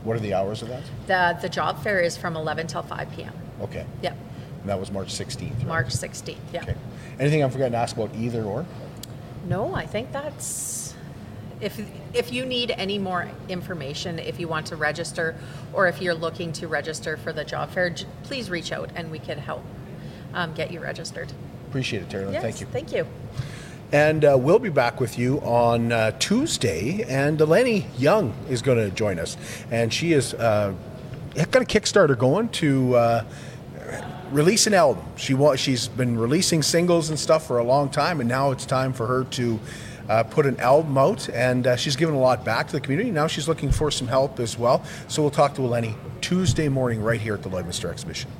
what 0.04 0.16
are 0.16 0.20
the 0.20 0.34
hours 0.34 0.62
of 0.62 0.68
that? 0.68 0.82
The, 1.06 1.38
the 1.42 1.48
job 1.48 1.82
fair 1.82 2.00
is 2.00 2.16
from 2.16 2.36
11 2.36 2.66
till 2.66 2.82
5 2.82 3.12
p.m. 3.12 3.32
Okay. 3.60 3.86
Yep, 4.02 4.16
And 4.60 4.68
that 4.68 4.78
was 4.80 4.90
March 4.90 5.08
16th. 5.08 5.50
Right? 5.58 5.66
March 5.66 5.88
16th. 5.88 6.36
Yeah. 6.52 6.62
Okay. 6.62 6.74
Anything 7.20 7.44
I'm 7.44 7.50
forgetting 7.50 7.72
to 7.72 7.78
ask 7.78 7.96
about 7.96 8.14
either 8.16 8.42
or? 8.42 8.66
No, 9.46 9.74
I 9.74 9.86
think 9.86 10.12
that's 10.12 10.94
if 11.60 11.80
if 12.12 12.32
you 12.32 12.44
need 12.44 12.72
any 12.72 12.98
more 12.98 13.28
information, 13.48 14.18
if 14.18 14.38
you 14.40 14.48
want 14.48 14.66
to 14.66 14.76
register, 14.76 15.36
or 15.72 15.86
if 15.86 16.02
you're 16.02 16.14
looking 16.14 16.52
to 16.54 16.68
register 16.68 17.16
for 17.16 17.32
the 17.32 17.44
job 17.44 17.70
fair, 17.70 17.90
j- 17.90 18.06
please 18.24 18.50
reach 18.50 18.72
out 18.72 18.90
and 18.96 19.10
we 19.10 19.18
can 19.18 19.38
help 19.38 19.62
um, 20.34 20.52
get 20.54 20.70
you 20.72 20.80
registered. 20.80 21.32
Appreciate 21.68 22.02
it, 22.02 22.08
Teri 22.08 22.32
Yes, 22.32 22.42
Thank 22.42 22.60
you. 22.60 22.66
Thank 22.66 22.92
you. 22.92 23.06
And 23.92 24.24
uh, 24.24 24.38
we'll 24.40 24.58
be 24.58 24.70
back 24.70 25.00
with 25.00 25.18
you 25.18 25.38
on 25.40 25.92
uh, 25.92 26.12
Tuesday. 26.12 27.04
And 27.06 27.38
Eleni 27.38 27.84
Young 27.98 28.34
is 28.48 28.62
going 28.62 28.78
to 28.78 28.90
join 28.94 29.18
us. 29.18 29.36
And 29.70 29.92
she 29.92 30.14
is 30.14 30.32
uh, 30.34 30.72
got 31.34 31.62
a 31.62 31.66
Kickstarter 31.66 32.18
going 32.18 32.48
to 32.50 32.96
uh, 32.96 33.24
release 34.30 34.66
an 34.66 34.72
album. 34.72 35.04
She 35.16 35.34
wa- 35.34 35.56
She's 35.56 35.88
been 35.88 36.18
releasing 36.18 36.62
singles 36.62 37.10
and 37.10 37.18
stuff 37.18 37.46
for 37.46 37.58
a 37.58 37.64
long 37.64 37.90
time. 37.90 38.20
And 38.20 38.28
now 38.28 38.50
it's 38.50 38.64
time 38.64 38.94
for 38.94 39.06
her 39.06 39.24
to 39.24 39.60
uh, 40.08 40.22
put 40.22 40.46
an 40.46 40.58
album 40.58 40.96
out. 40.96 41.28
And 41.28 41.66
uh, 41.66 41.76
she's 41.76 41.96
given 41.96 42.14
a 42.14 42.20
lot 42.20 42.46
back 42.46 42.68
to 42.68 42.72
the 42.72 42.80
community. 42.80 43.10
Now 43.10 43.26
she's 43.26 43.46
looking 43.46 43.70
for 43.70 43.90
some 43.90 44.08
help 44.08 44.40
as 44.40 44.56
well. 44.56 44.82
So 45.08 45.20
we'll 45.20 45.30
talk 45.30 45.54
to 45.56 45.60
Eleni 45.60 45.94
Tuesday 46.22 46.70
morning 46.70 47.02
right 47.02 47.20
here 47.20 47.34
at 47.34 47.42
the 47.42 47.50
Lloydminster 47.50 47.90
Exhibition. 47.90 48.30